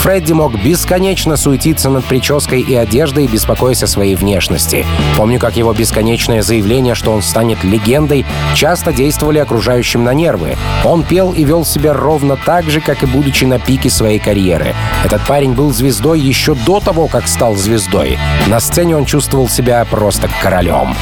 Фредди 0.00 0.32
мог 0.32 0.54
бесконечно 0.54 1.36
суетиться 1.36 1.90
над 1.90 2.06
прической 2.06 2.62
и 2.62 2.74
одеждой, 2.74 3.26
беспокоясь 3.26 3.82
о 3.82 3.86
своей 3.86 4.14
внешности. 4.14 4.86
Помню, 5.18 5.38
как 5.38 5.58
его 5.58 5.74
бесконечное 5.74 6.40
заявление, 6.40 6.94
что 6.94 7.12
он 7.12 7.20
станет 7.20 7.62
легендой, 7.64 8.24
часто 8.54 8.94
действовали 8.94 9.38
окружающим 9.38 10.02
на 10.02 10.14
нервы. 10.14 10.56
Он 10.86 11.02
пел 11.02 11.32
и 11.32 11.44
вел 11.44 11.66
себя 11.66 11.92
ровно 11.92 12.38
так 12.38 12.70
же, 12.70 12.80
как 12.80 13.02
и 13.02 13.06
будучи 13.06 13.44
на 13.44 13.58
пике 13.58 13.90
своей 13.90 14.18
карьеры. 14.18 14.74
Этот 15.04 15.20
парень 15.26 15.52
был 15.52 15.70
звездой 15.70 16.18
еще 16.18 16.54
до 16.54 16.80
того, 16.80 17.06
как 17.06 17.28
стал 17.28 17.54
звездой. 17.54 18.18
На 18.46 18.58
сцене 18.58 18.96
он 18.96 19.04
чувствовал 19.04 19.50
себя 19.50 19.84
просто 19.84 20.30
королем. 20.40 20.96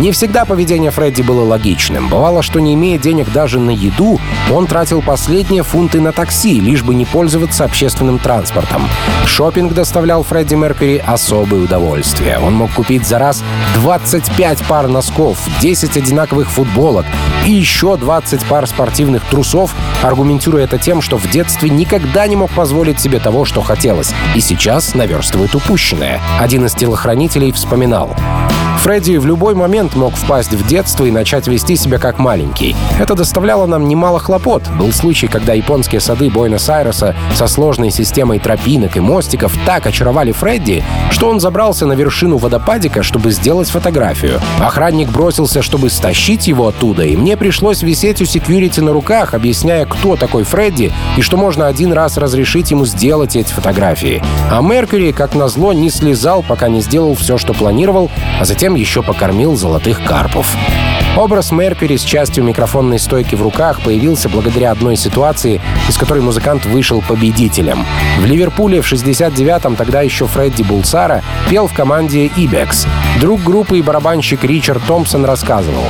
Не 0.00 0.12
всегда 0.12 0.46
поведение 0.46 0.90
Фредди 0.90 1.20
было 1.20 1.44
логичным. 1.44 2.08
Бывало, 2.08 2.40
что 2.40 2.58
не 2.58 2.72
имея 2.72 2.96
денег 2.96 3.30
даже 3.30 3.60
на 3.60 3.68
еду, 3.68 4.18
он 4.50 4.66
тратил 4.66 5.02
последние 5.02 5.62
фунты 5.62 6.00
на 6.00 6.12
такси, 6.12 6.58
лишь 6.58 6.82
бы 6.82 6.94
не 6.94 7.04
пользоваться 7.04 7.64
общественным 7.64 8.18
транспортом. 8.18 8.88
Шопинг 9.26 9.74
доставлял 9.74 10.22
Фредди 10.22 10.54
Меркьюри 10.54 11.04
особое 11.06 11.60
удовольствие. 11.60 12.38
Он 12.38 12.54
мог 12.54 12.72
купить 12.72 13.06
за 13.06 13.18
раз 13.18 13.44
25 13.74 14.62
пар 14.64 14.88
носков, 14.88 15.36
10 15.60 15.94
одинаковых 15.98 16.50
футболок 16.50 17.04
и 17.44 17.52
еще 17.52 17.98
20 17.98 18.42
пар 18.44 18.66
спортивных 18.66 19.22
трусов, 19.26 19.74
аргументируя 20.02 20.64
это 20.64 20.78
тем, 20.78 21.02
что 21.02 21.18
в 21.18 21.28
детстве 21.28 21.68
никогда 21.68 22.26
не 22.26 22.36
мог 22.36 22.50
позволить 22.52 22.98
себе 22.98 23.18
того, 23.18 23.44
что 23.44 23.60
хотелось, 23.60 24.14
и 24.34 24.40
сейчас 24.40 24.94
наверстывает 24.94 25.54
упущенное. 25.54 26.22
Один 26.38 26.64
из 26.64 26.72
телохранителей 26.72 27.52
вспоминал. 27.52 28.16
Фредди 28.80 29.18
в 29.18 29.26
любой 29.26 29.54
момент 29.54 29.94
мог 29.94 30.14
впасть 30.14 30.54
в 30.54 30.66
детство 30.66 31.04
и 31.04 31.10
начать 31.10 31.46
вести 31.46 31.76
себя 31.76 31.98
как 31.98 32.18
маленький. 32.18 32.74
Это 32.98 33.14
доставляло 33.14 33.66
нам 33.66 33.86
немало 33.86 34.18
хлопот. 34.18 34.62
Был 34.78 34.90
случай, 34.90 35.26
когда 35.26 35.52
японские 35.52 36.00
сады 36.00 36.30
Буэнос-Айреса 36.30 37.14
со 37.34 37.46
сложной 37.46 37.90
системой 37.90 38.38
тропинок 38.38 38.96
и 38.96 39.00
мостиков 39.00 39.52
так 39.66 39.86
очаровали 39.86 40.32
Фредди, 40.32 40.82
что 41.10 41.28
он 41.28 41.40
забрался 41.40 41.84
на 41.84 41.92
вершину 41.92 42.38
водопадика, 42.38 43.02
чтобы 43.02 43.32
сделать 43.32 43.68
фотографию. 43.68 44.40
Охранник 44.60 45.10
бросился, 45.10 45.60
чтобы 45.60 45.90
стащить 45.90 46.46
его 46.46 46.66
оттуда, 46.66 47.04
и 47.04 47.18
мне 47.18 47.36
пришлось 47.36 47.82
висеть 47.82 48.22
у 48.22 48.24
секьюрити 48.24 48.80
на 48.80 48.92
руках, 48.92 49.34
объясняя, 49.34 49.84
кто 49.84 50.16
такой 50.16 50.44
Фредди 50.44 50.90
и 51.18 51.20
что 51.20 51.36
можно 51.36 51.66
один 51.66 51.92
раз 51.92 52.16
разрешить 52.16 52.70
ему 52.70 52.86
сделать 52.86 53.36
эти 53.36 53.52
фотографии. 53.52 54.22
А 54.50 54.62
Меркьюри, 54.62 55.12
как 55.12 55.34
назло, 55.34 55.74
не 55.74 55.90
слезал, 55.90 56.42
пока 56.42 56.68
не 56.68 56.80
сделал 56.80 57.14
все, 57.14 57.36
что 57.36 57.52
планировал, 57.52 58.10
а 58.40 58.46
затем 58.46 58.69
еще 58.74 59.02
покормил 59.02 59.56
золотых 59.56 60.04
карпов. 60.04 60.56
Образ 61.16 61.50
Меркьюри 61.50 61.96
с 61.96 62.02
частью 62.02 62.44
микрофонной 62.44 62.98
стойки 62.98 63.34
в 63.34 63.42
руках 63.42 63.80
появился 63.80 64.28
благодаря 64.28 64.70
одной 64.70 64.96
ситуации, 64.96 65.60
из 65.88 65.96
которой 65.96 66.20
музыкант 66.20 66.64
вышел 66.66 67.02
победителем. 67.02 67.84
В 68.18 68.24
Ливерпуле 68.24 68.80
в 68.80 68.90
69-м 68.90 69.76
тогда 69.76 70.02
еще 70.02 70.26
Фредди 70.26 70.62
Булсара 70.62 71.22
пел 71.48 71.66
в 71.66 71.74
команде 71.74 72.26
Ибекс. 72.26 72.86
Друг 73.20 73.42
группы 73.42 73.78
и 73.78 73.82
барабанщик 73.82 74.44
Ричард 74.44 74.82
Томпсон 74.86 75.24
рассказывал. 75.24 75.84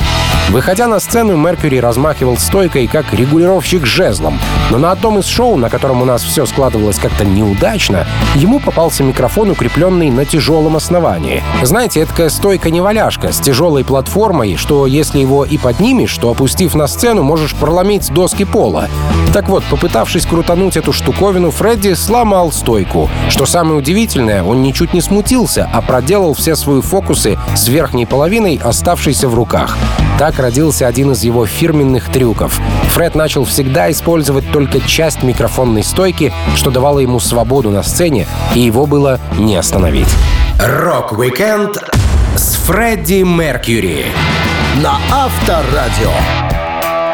Выходя 0.49 0.87
на 0.87 0.99
сцену, 0.99 1.37
Меркьюри 1.37 1.79
размахивал 1.79 2.37
стойкой, 2.37 2.87
как 2.87 3.13
регулировщик 3.13 3.85
жезлом. 3.85 4.39
Но 4.69 4.77
на 4.77 4.91
одном 4.91 5.19
из 5.19 5.25
шоу, 5.25 5.55
на 5.55 5.69
котором 5.69 6.01
у 6.01 6.05
нас 6.05 6.23
все 6.23 6.45
складывалось 6.45 6.97
как-то 6.97 7.23
неудачно, 7.23 8.05
ему 8.35 8.59
попался 8.59 9.03
микрофон, 9.03 9.51
укрепленный 9.51 10.09
на 10.09 10.25
тяжелом 10.25 10.75
основании. 10.75 11.41
Знаете, 11.61 12.01
это 12.01 12.29
стойка-неваляшка 12.29 13.31
с 13.31 13.39
тяжелой 13.39 13.85
платформой, 13.85 14.57
что 14.57 14.87
если 14.87 15.19
его 15.19 15.45
и 15.45 15.57
поднимешь, 15.57 16.17
то, 16.17 16.31
опустив 16.31 16.75
на 16.75 16.87
сцену, 16.87 17.23
можешь 17.23 17.55
проломить 17.55 18.11
доски 18.11 18.43
пола. 18.43 18.89
Так 19.33 19.47
вот, 19.47 19.63
попытавшись 19.69 20.25
крутануть 20.25 20.75
эту 20.75 20.91
штуковину, 20.91 21.51
Фредди 21.51 21.93
сломал 21.93 22.51
стойку. 22.51 23.09
Что 23.29 23.45
самое 23.45 23.77
удивительное, 23.77 24.43
он 24.43 24.61
ничуть 24.61 24.93
не 24.93 24.99
смутился, 24.99 25.69
а 25.71 25.81
проделал 25.81 26.33
все 26.33 26.57
свои 26.57 26.81
фокусы 26.81 27.37
с 27.55 27.69
верхней 27.69 28.05
половиной, 28.05 28.59
оставшейся 28.61 29.29
в 29.29 29.35
руках. 29.35 29.77
Так 30.19 30.40
родился 30.41 30.87
один 30.87 31.11
из 31.11 31.23
его 31.23 31.45
фирменных 31.45 32.11
трюков. 32.11 32.59
Фред 32.89 33.15
начал 33.15 33.45
всегда 33.45 33.89
использовать 33.91 34.51
только 34.51 34.81
часть 34.81 35.23
микрофонной 35.23 35.83
стойки, 35.83 36.33
что 36.55 36.71
давало 36.71 36.99
ему 36.99 37.19
свободу 37.19 37.69
на 37.69 37.83
сцене, 37.83 38.27
и 38.55 38.59
его 38.59 38.85
было 38.85 39.19
не 39.37 39.55
остановить. 39.55 40.09
Рок-викенд 40.59 41.77
с 42.35 42.55
Фредди 42.55 43.23
Меркьюри 43.23 44.05
на 44.81 44.97
Авторадио. 45.11 46.50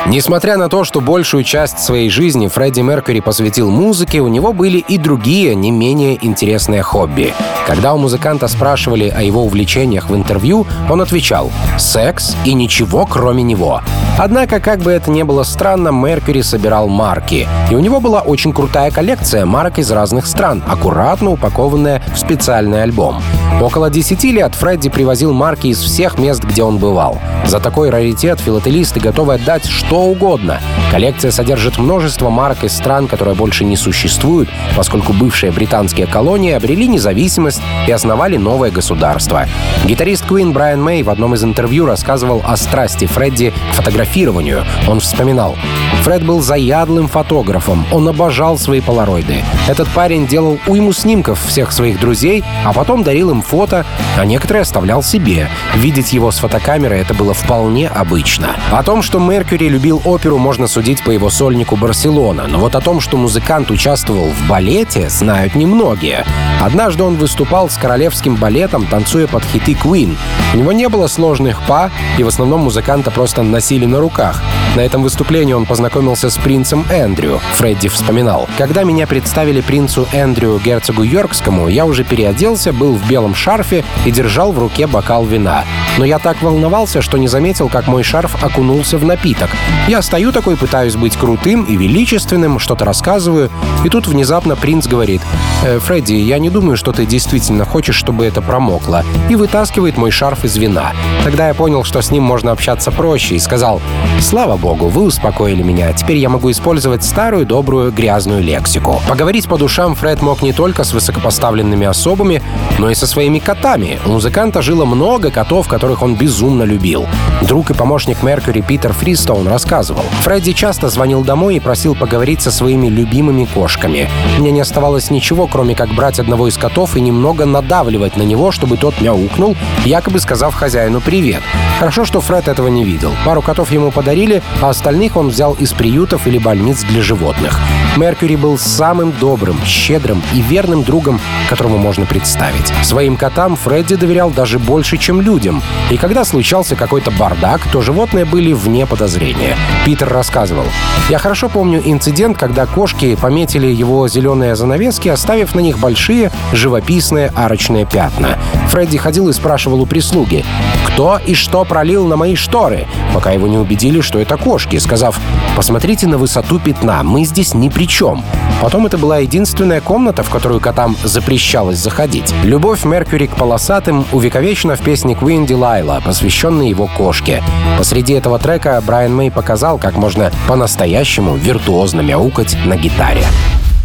Несмотря 0.05 0.57
на 0.57 0.69
то, 0.69 0.83
что 0.83 1.01
большую 1.01 1.43
часть 1.43 1.79
своей 1.79 2.10
жизни 2.10 2.47
Фредди 2.47 2.81
Меркьюри 2.81 3.19
посвятил 3.19 3.69
музыке, 3.69 4.19
у 4.19 4.27
него 4.27 4.53
были 4.53 4.77
и 4.77 4.97
другие, 4.97 5.55
не 5.55 5.71
менее 5.71 6.17
интересные 6.25 6.83
хобби. 6.83 7.33
Когда 7.65 7.93
у 7.93 7.97
музыканта 7.97 8.47
спрашивали 8.47 9.10
о 9.10 9.21
его 9.21 9.43
увлечениях 9.43 10.10
в 10.10 10.15
интервью, 10.15 10.65
он 10.89 11.01
отвечал 11.01 11.51
«секс 11.77 12.36
и 12.45 12.53
ничего 12.53 13.05
кроме 13.05 13.43
него». 13.43 13.81
Однако, 14.17 14.60
как 14.60 14.80
бы 14.80 14.91
это 14.91 15.12
ни 15.12 15.21
было 15.21 15.43
странно, 15.43 15.89
Меркьюри 15.89 16.41
собирал 16.41 16.88
марки. 16.88 17.47
И 17.69 17.75
у 17.75 17.80
него 17.80 17.99
была 17.99 18.21
очень 18.21 18.51
крутая 18.51 18.89
коллекция 18.89 19.45
марок 19.45 19.77
из 19.77 19.91
разных 19.91 20.25
стран, 20.25 20.63
аккуратно 20.67 21.30
упакованная 21.32 22.01
в 22.13 22.17
специальный 22.17 22.82
альбом. 22.82 23.21
Около 23.62 23.89
10 23.89 24.23
лет 24.25 24.56
Фредди 24.56 24.89
привозил 24.89 25.34
марки 25.34 25.67
из 25.67 25.80
всех 25.80 26.17
мест, 26.17 26.43
где 26.43 26.63
он 26.63 26.77
бывал. 26.77 27.19
За 27.45 27.60
такой 27.60 27.89
раритет 27.89 28.39
филателисты 28.39 28.99
готовы 28.99 29.36
отдать 29.36 29.65
что 29.65 30.01
угодно. 30.01 30.60
Коллекция 30.91 31.32
содержит 31.32 31.77
множество 31.77 32.30
марок 32.30 32.63
из 32.63 32.75
стран, 32.75 33.08
которые 33.08 33.36
больше 33.36 33.65
не 33.65 33.77
существуют, 33.77 34.49
поскольку 34.75 35.13
бывшие 35.13 35.51
британские 35.51 36.08
колонии 36.08 36.53
обрели 36.53 36.88
независимость 36.88 37.62
и 37.88 37.91
основали 37.91 38.38
новое 38.38 38.71
государство. 38.71 39.45
Гитарист 39.86 40.25
Queen 40.25 40.53
Брайан 40.53 40.82
Мэй 40.82 41.03
в 41.03 41.10
одном 41.10 41.36
из 41.36 41.43
интервью 41.43 41.86
рассказывал 41.86 42.41
о 42.45 42.56
страсти 42.58 43.06
Фредди 43.06 43.53
к 43.71 43.75
фотографированию. 44.07 44.63
Он 44.87 44.99
вспоминал. 44.99 45.57
Фред 46.03 46.25
был 46.25 46.41
заядлым 46.41 47.07
фотографом. 47.07 47.85
Он 47.91 48.07
обожал 48.07 48.57
свои 48.57 48.79
полароиды. 48.79 49.43
Этот 49.67 49.89
парень 49.89 50.27
делал 50.27 50.57
уйму 50.67 50.93
снимков 50.93 51.43
всех 51.45 51.71
своих 51.71 51.99
друзей, 51.99 52.43
а 52.65 52.71
потом 52.71 53.03
дарил 53.03 53.29
им 53.29 53.41
фото, 53.41 53.85
а 54.17 54.25
некоторые 54.25 54.61
оставлял 54.61 55.03
себе. 55.03 55.49
Видеть 55.75 56.13
его 56.13 56.31
с 56.31 56.39
фотокамеры 56.39 56.95
это 56.95 57.13
было 57.13 57.33
вполне 57.33 57.89
обычно. 57.89 58.55
О 58.71 58.83
том, 58.83 59.01
что 59.01 59.19
Меркьюри 59.19 59.67
любил 59.67 60.01
оперу, 60.05 60.37
можно 60.37 60.67
судить 60.67 61.03
по 61.03 61.11
его 61.11 61.29
сольнику 61.29 61.75
«Барселона», 61.75 62.47
но 62.47 62.59
вот 62.59 62.75
о 62.75 62.81
том, 62.81 63.01
что 63.01 63.17
музыкант 63.17 63.69
участвовал 63.71 64.29
в 64.29 64.47
балете, 64.47 65.09
знают 65.09 65.55
немногие. 65.55 66.25
Однажды 66.61 67.03
он 67.03 67.15
выступал 67.15 67.69
с 67.69 67.77
королевским 67.77 68.35
балетом, 68.35 68.85
танцуя 68.85 69.27
под 69.27 69.43
хиты 69.43 69.73
Queen. 69.73 70.15
У 70.53 70.57
него 70.57 70.71
не 70.71 70.87
было 70.87 71.07
сложных 71.07 71.61
па, 71.67 71.91
и 72.17 72.23
в 72.23 72.27
основном 72.27 72.61
музыканта 72.61 73.11
просто 73.11 73.43
носили 73.43 73.85
на 73.85 73.96
руках. 73.99 74.41
На 74.75 74.81
этом 74.81 75.01
выступлении 75.01 75.53
он 75.53 75.65
познакомился 75.65 76.29
с 76.29 76.38
принцем 76.38 76.86
Эндрю. 76.89 77.39
Фредди 77.53 77.88
вспоминал. 77.88 78.47
«Когда 78.57 78.83
меня 78.83 79.07
представили 79.07 79.62
принцу 79.62 80.07
Эндрю, 80.12 80.60
герцогу 80.63 81.03
Йоркскому, 81.03 81.67
я 81.67 81.86
уже 81.86 82.03
переоделся, 82.03 82.73
был 82.73 82.93
в 82.93 83.07
белом 83.07 83.33
шарфе 83.33 83.83
и 84.05 84.12
держал 84.12 84.51
в 84.51 84.60
руке 84.60 84.88
бокал 84.88 85.25
вина. 85.25 85.63
Но 85.97 86.05
я 86.05 86.19
так 86.19 86.41
волновался, 86.41 87.01
что 87.01 87.17
не 87.17 87.27
заметил, 87.27 87.69
как 87.69 87.88
мой 87.88 88.03
шарф 88.03 88.43
окунулся 88.43 88.97
в 88.97 89.05
напиток. 89.05 89.49
Я 89.88 90.01
стою 90.01 90.31
такой, 90.31 90.57
пытаюсь 90.57 90.95
быть 90.95 91.17
крутым 91.17 91.63
и 91.63 91.75
величественным, 91.75 92.60
что-то 92.60 92.86
рассказываю, 92.86 93.49
и 93.83 93.89
тут 93.89 94.07
внезапно 94.07 94.55
принц 94.55 94.88
говорит, 94.88 95.21
э, 95.63 95.79
«Фредди, 95.79 96.13
я 96.13 96.39
не 96.39 96.49
думаю, 96.49 96.77
что 96.77 96.91
ты 96.91 97.05
действительно 97.05 97.65
хочешь, 97.65 97.95
чтобы 97.95 98.25
это 98.25 98.41
промокло», 98.41 99.03
и 99.29 99.36
вытаскивает 99.36 99.97
мой 99.97 100.12
шарф 100.12 100.45
из 100.45 100.55
вина. 100.57 100.93
Тогда 101.23 101.47
я 101.47 101.53
понял, 101.53 101.83
что 101.83 102.01
с 102.01 102.12
ним 102.12 102.23
можно 102.23 102.51
общаться 102.51 102.91
проще, 102.91 103.36
и 103.36 103.39
сказал, 103.39 103.81
«Слава 104.19 104.58
богу, 104.58 104.88
вы 104.88 105.04
успокоили 105.04 105.62
меня, 105.62 105.93
теперь 105.93 106.17
я 106.17 106.28
могу 106.28 106.50
использовать 106.52 107.04
старую 107.04 107.45
добрую 107.45 107.91
грязную 107.91 108.41
лексику». 108.41 109.00
Поговорить 109.08 109.47
по 109.47 109.58
душам 109.58 109.95
Фред 109.95 110.21
мог 110.21 110.41
не 110.41 110.54
только 110.54 110.84
с 110.84 110.91
высокопоставленными 110.91 111.86
особами, 111.86 112.41
но 112.80 112.89
и 112.89 112.95
со 112.95 113.06
своими 113.06 113.39
котами. 113.39 114.00
У 114.06 114.10
музыканта 114.10 114.62
жило 114.62 114.86
много 114.86 115.30
котов, 115.30 115.67
которых 115.67 116.02
он 116.02 116.15
безумно 116.15 116.63
любил. 116.63 117.06
Друг 117.41 117.69
и 117.69 117.73
помощник 117.73 118.23
Меркьюри 118.23 118.62
Питер 118.62 118.91
Фристоун 118.91 119.47
рассказывал. 119.47 120.04
Фредди 120.21 120.54
часто 120.54 120.89
звонил 120.89 121.23
домой 121.23 121.58
и 121.58 121.60
просил 121.60 121.95
поговорить 121.95 122.41
со 122.41 122.52
своими 122.52 122.88
любимыми 122.88 123.45
кошками. 123.45 124.10
Мне 124.39 124.52
не 124.52 124.62
оставалось 124.62 125.12
ничего, 125.12 125.47
кроме 125.47 125.76
как 125.76 125.93
брать 125.93 126.19
одного 126.19 126.47
из 126.47 126.58
котов 126.58 126.95
и 126.97 127.02
немного 127.02 127.45
надавливать 127.45 128.17
на 128.17 128.23
него, 128.23 128.52
чтобы 128.52 128.78
тот 128.78 129.00
мяукнул, 129.00 129.56
якобы 129.86 130.19
сказав 130.19 130.56
хозяину 130.56 131.02
«привет». 131.02 131.43
Хорошо, 131.80 132.06
что 132.06 132.21
Фред 132.21 132.47
этого 132.47 132.67
не 132.69 132.84
видел. 132.84 133.12
Пару 133.23 133.43
котов 133.43 133.66
ему 133.71 133.91
подарили, 133.91 134.41
а 134.62 134.69
остальных 134.69 135.15
он 135.15 135.30
взял 135.30 135.53
из 135.53 135.73
приютов 135.73 136.27
или 136.27 136.38
больниц 136.38 136.84
для 136.84 137.01
животных. 137.01 137.60
Меркьюри 137.95 138.36
был 138.36 138.58
самым 138.58 139.12
добрым, 139.12 139.58
щедрым 139.65 140.21
и 140.34 140.41
верным 140.41 140.84
другом, 140.84 141.19
которому 141.49 141.77
можно 141.77 142.06
представить. 142.06 142.71
Своим 142.84 143.17
котам 143.17 143.56
Фредди 143.56 143.95
доверял 143.95 144.30
даже 144.30 144.60
больше, 144.60 144.97
чем 144.97 145.21
людям. 145.21 145.62
И 145.89 145.97
когда 145.97 146.23
случался 146.23 146.75
какой-то 146.75 147.12
бардак, 147.12 147.62
то 147.71 147.82
животные 147.82 148.25
были 148.25 148.53
вне 148.53 148.86
подозрения. 148.86 149.56
Питер 149.86 150.10
рассказывал. 150.10 150.65
«Я 151.10 151.17
хорошо 151.17 151.49
помню 151.49 151.82
инцидент, 151.84 152.38
когда 152.38 152.65
кошки 152.65 153.15
пометили 153.15 153.67
его 153.67 154.08
зеленые 154.08 154.56
занавески, 154.56 155.10
оставив 155.10 155.56
на 155.56 155.60
них 155.60 155.80
большие 155.80 156.32
живописные 156.53 157.32
арочные 157.36 157.86
пятна. 157.86 158.38
Фредди 158.69 158.97
ходил 158.97 159.30
и 159.30 159.34
спрашивал 159.34 159.82
у 159.82 159.86
прислуги, 159.86 160.45
кто 160.86 161.19
и 161.25 161.34
что 161.34 161.63
пролил 161.65 162.06
на 162.06 162.15
мои 162.15 162.36
шторы, 162.36 162.88
пока 163.13 163.32
его 163.32 163.47
не 163.47 163.56
убедили, 163.59 164.01
что 164.01 164.19
это 164.19 164.37
кошки, 164.37 164.77
сказав, 164.77 165.19
посмотрите 165.55 166.07
на 166.07 166.17
высоту 166.17 166.59
пятна, 166.59 167.03
мы 167.03 167.23
здесь 167.25 167.53
ни 167.53 167.69
при 167.69 167.87
чем. 167.87 168.23
Потом 168.61 168.85
это 168.85 168.97
была 168.97 169.19
единственная 169.19 169.81
комната, 169.81 170.23
в 170.23 170.29
которую 170.29 170.59
котам 170.59 170.95
запрещалось 171.03 171.77
заходить. 171.77 172.33
Любовь 172.43 172.85
Меркьюри 172.85 173.27
к 173.27 173.35
полосатым 173.35 174.05
увековечена 174.11 174.75
в 174.75 174.81
песне 174.81 175.13
Queen 175.13 175.45
Delilah, 175.45 176.03
посвященной 176.03 176.69
его 176.69 176.87
кошке. 176.87 177.43
Посреди 177.77 178.13
этого 178.13 178.39
трека 178.39 178.81
Брайан 178.85 179.15
Мэй 179.15 179.31
показал, 179.31 179.77
как 179.77 179.95
можно 179.95 180.31
по-настоящему 180.47 181.35
виртуозно 181.35 182.01
мяукать 182.01 182.57
на 182.65 182.75
гитаре. 182.75 183.23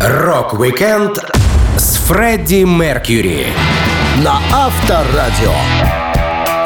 Рок-викенд 0.01 1.19
с 1.77 1.97
Фредди 1.97 2.65
Меркьюри 2.65 3.47
на 4.25 4.41
Авторадио. 4.53 6.02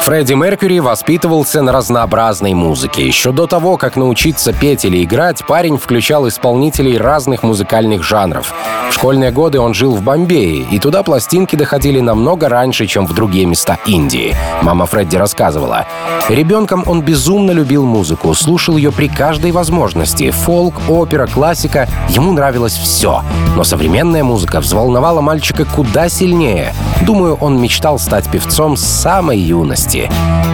Фредди 0.01 0.33
Меркьюри 0.33 0.79
воспитывался 0.79 1.61
на 1.61 1.71
разнообразной 1.71 2.53
музыке. 2.53 3.05
Еще 3.05 3.31
до 3.31 3.45
того, 3.45 3.77
как 3.77 3.97
научиться 3.97 4.53
петь 4.53 4.85
или 4.85 5.03
играть, 5.03 5.45
парень 5.45 5.77
включал 5.77 6.27
исполнителей 6.27 6.97
разных 6.97 7.43
музыкальных 7.43 8.03
жанров. 8.03 8.53
В 8.89 8.93
школьные 8.93 9.31
годы 9.31 9.59
он 9.59 9.73
жил 9.73 9.93
в 9.93 10.01
Бомбее, 10.01 10.65
и 10.71 10.79
туда 10.79 11.03
пластинки 11.03 11.55
доходили 11.55 11.99
намного 11.99 12.47
раньше, 12.47 12.87
чем 12.87 13.05
в 13.05 13.13
другие 13.13 13.45
места 13.45 13.77
Индии. 13.85 14.35
Мама 14.61 14.85
Фредди 14.85 15.17
рассказывала. 15.17 15.85
Ребенком 16.29 16.83
он 16.85 17.01
безумно 17.01 17.51
любил 17.51 17.85
музыку, 17.85 18.33
слушал 18.33 18.77
ее 18.77 18.91
при 18.91 19.07
каждой 19.07 19.51
возможности. 19.51 20.31
Фолк, 20.31 20.75
опера, 20.89 21.27
классика. 21.27 21.87
Ему 22.09 22.31
нравилось 22.31 22.73
все. 22.73 23.23
Но 23.55 23.63
современная 23.63 24.23
музыка 24.23 24.59
взволновала 24.61 25.21
мальчика 25.21 25.65
куда 25.65 26.09
сильнее. 26.09 26.73
Думаю, 27.01 27.35
он 27.35 27.61
мечтал 27.61 27.99
стать 27.99 28.29
певцом 28.29 28.75
с 28.75 28.85
самой 28.85 29.37
юности. 29.37 29.86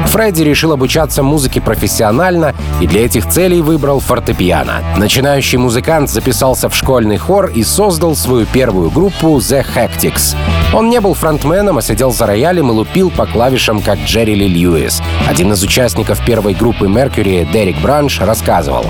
Фредди 0.08 0.44
решил 0.44 0.74
обучаться 0.74 1.24
музыке 1.24 1.60
профессионально 1.60 2.54
и 2.82 2.88
для 2.88 3.06
этих 3.06 3.28
целей 3.30 3.62
выбрал 3.62 4.00
фортепиано. 4.00 4.84
Начинающий 4.98 5.58
музыкант 5.58 6.10
записался 6.10 6.70
в 6.70 6.76
школьный 6.76 7.18
хор 7.18 7.48
и 7.48 7.64
создал 7.64 8.16
свою 8.16 8.46
первую 8.46 8.92
группу 8.92 9.38
The 9.38 9.66
Hectics. 9.76 10.36
Он 10.74 10.90
не 10.90 11.00
был 11.02 11.14
фронтменом, 11.14 11.78
а 11.78 11.82
сидел 11.82 12.12
за 12.12 12.28
роялем 12.28 12.70
и 12.70 12.74
лупил 12.74 13.10
по 13.10 13.26
клавишам, 13.26 13.82
как 13.82 14.00
Джерри 14.00 14.36
Ли 14.36 14.48
Льюис. 14.48 15.02
Один 15.28 15.54
из 15.54 15.64
участников 15.64 16.24
первой 16.26 16.54
группы 16.54 16.86
Mercury, 16.86 17.52
Дерек 17.52 17.78
Бранш, 17.80 18.20
рассказывал. 18.20 18.86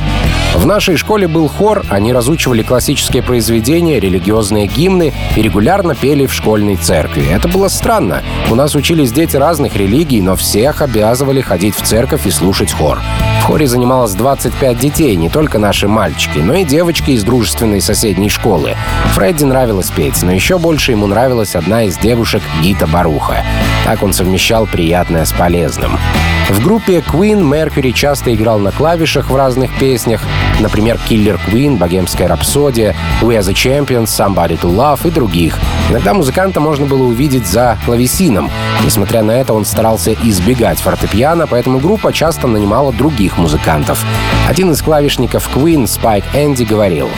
В 0.55 0.65
нашей 0.67 0.97
школе 0.97 1.27
был 1.27 1.47
хор, 1.47 1.83
они 1.89 2.13
разучивали 2.13 2.61
классические 2.61 3.23
произведения, 3.23 3.99
религиозные 3.99 4.67
гимны 4.67 5.11
и 5.35 5.41
регулярно 5.41 5.95
пели 5.95 6.27
в 6.27 6.33
школьной 6.33 6.75
церкви. 6.75 7.25
Это 7.29 7.47
было 7.47 7.69
странно. 7.69 8.21
У 8.51 8.55
нас 8.55 8.75
учились 8.75 9.11
дети 9.11 9.35
разных 9.35 9.75
религий, 9.75 10.21
но 10.21 10.32
всех 10.35 10.81
обязывали 10.81 11.41
ходить 11.41 11.75
в 11.75 11.81
церковь 11.81 12.25
и 12.25 12.31
слушать 12.31 12.71
хор. 12.71 12.99
В 13.41 13.45
хоре 13.45 13.67
занималось 13.67 14.13
25 14.13 14.77
детей, 14.77 15.15
не 15.15 15.29
только 15.29 15.59
наши 15.59 15.87
мальчики, 15.87 16.39
но 16.39 16.55
и 16.55 16.63
девочки 16.63 17.11
из 17.11 17.23
дружественной 17.23 17.81
соседней 17.81 18.29
школы. 18.29 18.75
Фредди 19.13 19.43
нравилось 19.43 19.89
петь, 19.89 20.21
но 20.23 20.31
еще 20.31 20.57
больше 20.57 20.91
ему 20.91 21.07
нравилась 21.07 21.55
одна 21.55 21.83
из 21.83 21.97
девушек 21.97 22.41
Гита 22.61 22.87
Баруха. 22.87 23.43
Так 23.85 24.01
он 24.01 24.13
совмещал 24.13 24.65
приятное 24.65 25.25
с 25.25 25.33
полезным. 25.33 25.99
В 26.49 26.61
группе 26.61 26.99
Queen 26.99 27.41
Меркьюри 27.41 27.91
часто 27.91 28.33
играл 28.33 28.59
на 28.59 28.71
клавишах 28.71 29.29
в 29.29 29.35
разных 29.35 29.77
песнях, 29.79 30.21
например, 30.59 30.99
Killer 31.09 31.39
Queen, 31.47 31.77
Богемская 31.77 32.27
рапсодия, 32.27 32.95
We 33.21 33.37
Are 33.37 33.41
the 33.41 33.53
Champions, 33.53 34.05
Somebody 34.05 34.59
to 34.59 34.69
Love 34.69 35.07
и 35.07 35.11
других. 35.11 35.57
Иногда 35.89 36.13
музыканта 36.13 36.59
можно 36.59 36.85
было 36.85 37.03
увидеть 37.03 37.47
за 37.47 37.77
клавесином. 37.85 38.51
Несмотря 38.83 39.23
на 39.23 39.31
это, 39.31 39.53
он 39.53 39.65
старался 39.65 40.11
избегать 40.23 40.79
фортепиано, 40.79 41.47
поэтому 41.47 41.79
группа 41.79 42.13
часто 42.13 42.47
нанимала 42.47 42.91
других 42.91 43.37
музыкантов. 43.37 44.03
Один 44.47 44.71
из 44.71 44.81
клавишников 44.81 45.49
Queen, 45.55 45.87
Спайк 45.87 46.23
Энди, 46.33 46.63
говорил, 46.63 47.09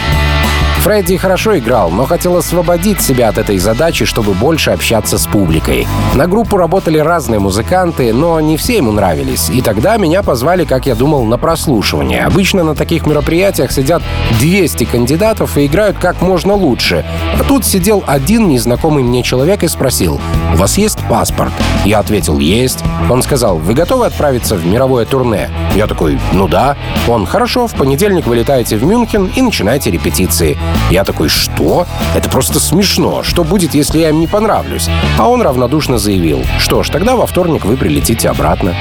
Фредди 0.86 1.18
хорошо 1.18 1.58
играл, 1.58 1.90
но 1.90 2.06
хотел 2.06 2.38
освободить 2.38 3.02
себя 3.02 3.30
от 3.30 3.40
этой 3.40 3.58
задачи, 3.58 4.06
чтобы 4.06 4.34
больше 4.34 4.70
общаться 4.70 5.18
с 5.18 5.26
публикой. 5.26 5.88
На 6.14 6.28
группу 6.28 6.58
работали 6.58 7.00
разные 7.00 7.40
музыканты, 7.40 8.14
но 8.14 8.40
не 8.40 8.56
все 8.56 8.78
ему 8.78 8.92
нравились. 8.92 9.50
И 9.50 9.64
тогда 9.64 9.98
меня 9.98 10.22
позвали, 10.22 10.64
как 10.64 10.86
я 10.86 10.94
думал, 10.94 11.26
на 11.26 11.40
прослушивание. 11.40 12.26
Обычно 12.26 12.64
на 12.64 12.76
таких 12.76 13.08
мероприятиях 13.08 13.72
сидят 13.72 14.04
200 14.40 14.84
кандидатов 14.84 15.58
и 15.58 15.66
играют 15.66 15.98
как 15.98 16.22
можно 16.22 16.54
лучше. 16.54 17.04
А 17.34 17.44
тут 17.44 17.66
сидел 17.66 18.04
один 18.06 18.48
незнакомый 18.48 19.02
мне 19.02 19.24
человек 19.24 19.64
и 19.64 19.68
спросил, 19.68 20.22
«У 20.54 20.58
вас 20.58 20.78
есть 20.78 21.00
паспорт?» 21.10 21.52
Я 21.84 21.98
ответил, 21.98 22.38
«Есть». 22.38 22.84
Он 23.10 23.24
сказал, 23.24 23.58
«Вы 23.58 23.74
готовы 23.74 24.06
отправиться 24.06 24.56
в 24.56 24.64
мировое 24.68 25.08
турне?» 25.08 25.50
Я 25.76 25.88
такой, 25.88 26.20
«Ну 26.32 26.48
да». 26.48 26.78
Он, 27.08 27.26
«Хорошо, 27.26 27.66
в 27.66 27.74
понедельник 27.74 28.28
вылетаете 28.28 28.78
в 28.78 28.84
Мюнхен 28.84 29.32
и 29.36 29.42
начинаете 29.42 29.90
репетиции». 29.90 30.56
Я 30.90 31.04
такой, 31.04 31.30
«Что? 31.30 31.88
Это 32.16 32.30
просто 32.30 32.60
смешно. 32.60 33.24
Что 33.24 33.44
будет, 33.44 33.74
если 33.74 34.00
я 34.00 34.10
им 34.10 34.20
не 34.20 34.28
понравлюсь?» 34.28 34.90
А 35.18 35.28
он 35.28 35.42
равнодушно 35.42 35.98
заявил, 35.98 36.44
«Что 36.60 36.84
ж, 36.84 36.90
тогда 36.90 37.16
во 37.16 37.26
вторник 37.26 37.66
вы 37.66 37.78
прилетите 37.78 38.30
обратно». 38.30 38.76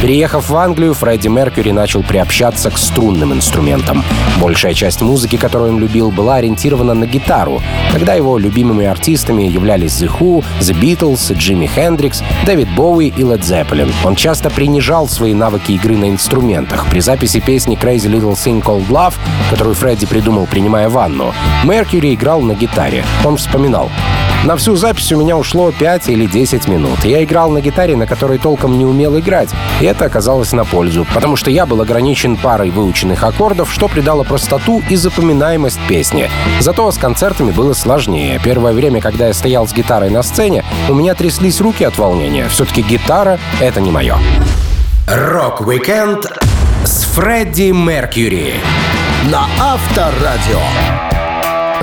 Переехав 0.00 0.48
в 0.48 0.56
Англию, 0.56 0.94
Фредди 0.94 1.28
Меркьюри 1.28 1.72
начал 1.72 2.02
приобщаться 2.02 2.70
к 2.70 2.78
струнным 2.78 3.32
инструментам. 3.32 4.04
Большая 4.40 4.74
часть 4.74 5.00
музыки, 5.00 5.36
которую 5.36 5.72
он 5.72 5.78
любил, 5.78 6.10
была 6.10 6.36
ориентирована 6.36 6.94
на 6.94 7.06
гитару. 7.06 7.62
Тогда 7.92 8.14
его 8.14 8.36
любимыми 8.38 8.84
артистами 8.86 9.44
являлись 9.44 10.00
The 10.00 10.10
Who, 10.18 10.44
The 10.60 10.78
Beatles, 10.78 11.34
Джимми 11.34 11.66
Хендрикс, 11.66 12.22
Дэвид 12.44 12.68
Боуи 12.76 13.08
и 13.08 13.22
Led 13.22 13.40
Zeppelin. 13.40 13.90
Он 14.04 14.14
часто 14.14 14.50
принижал 14.50 15.08
свои 15.08 15.34
навыки 15.34 15.72
игры 15.72 15.96
на 15.96 16.10
инструментах. 16.10 16.86
При 16.90 17.00
записи 17.00 17.40
песни 17.40 17.76
Crazy 17.76 18.10
Little 18.10 18.34
Thing 18.34 18.62
Called 18.62 18.88
Love, 18.88 19.14
которую 19.50 19.74
Фредди 19.74 20.06
придумал, 20.06 20.46
принимая 20.46 20.88
ванну, 20.90 21.32
Меркьюри 21.64 22.14
играл 22.14 22.42
на 22.42 22.54
гитаре. 22.54 23.04
Он 23.24 23.36
вспоминал. 23.38 23.90
На 24.46 24.54
всю 24.54 24.76
запись 24.76 25.10
у 25.10 25.18
меня 25.20 25.36
ушло 25.36 25.72
5 25.72 26.08
или 26.08 26.26
10 26.26 26.68
минут. 26.68 27.04
Я 27.04 27.24
играл 27.24 27.50
на 27.50 27.60
гитаре, 27.60 27.96
на 27.96 28.06
которой 28.06 28.38
толком 28.38 28.78
не 28.78 28.84
умел 28.84 29.18
играть. 29.18 29.50
И 29.80 29.84
это 29.84 30.04
оказалось 30.04 30.52
на 30.52 30.64
пользу, 30.64 31.04
потому 31.12 31.34
что 31.34 31.50
я 31.50 31.66
был 31.66 31.80
ограничен 31.80 32.36
парой 32.36 32.70
выученных 32.70 33.24
аккордов, 33.24 33.72
что 33.72 33.88
придало 33.88 34.22
простоту 34.22 34.84
и 34.88 34.94
запоминаемость 34.94 35.80
песни. 35.88 36.30
Зато 36.60 36.88
с 36.92 36.96
концертами 36.96 37.50
было 37.50 37.72
сложнее. 37.72 38.40
Первое 38.44 38.72
время, 38.72 39.00
когда 39.00 39.26
я 39.26 39.34
стоял 39.34 39.66
с 39.66 39.72
гитарой 39.72 40.10
на 40.10 40.22
сцене, 40.22 40.64
у 40.88 40.94
меня 40.94 41.14
тряслись 41.14 41.60
руки 41.60 41.82
от 41.82 41.98
волнения. 41.98 42.48
Все-таки 42.48 42.82
гитара— 42.82 43.40
это 43.60 43.80
не 43.80 43.90
мое. 43.90 44.16
Рок-викенд 45.08 46.24
с 46.84 47.02
Фредди 47.02 47.72
Меркьюри 47.72 48.54
на 49.24 49.48
Авторадио. 49.58 50.60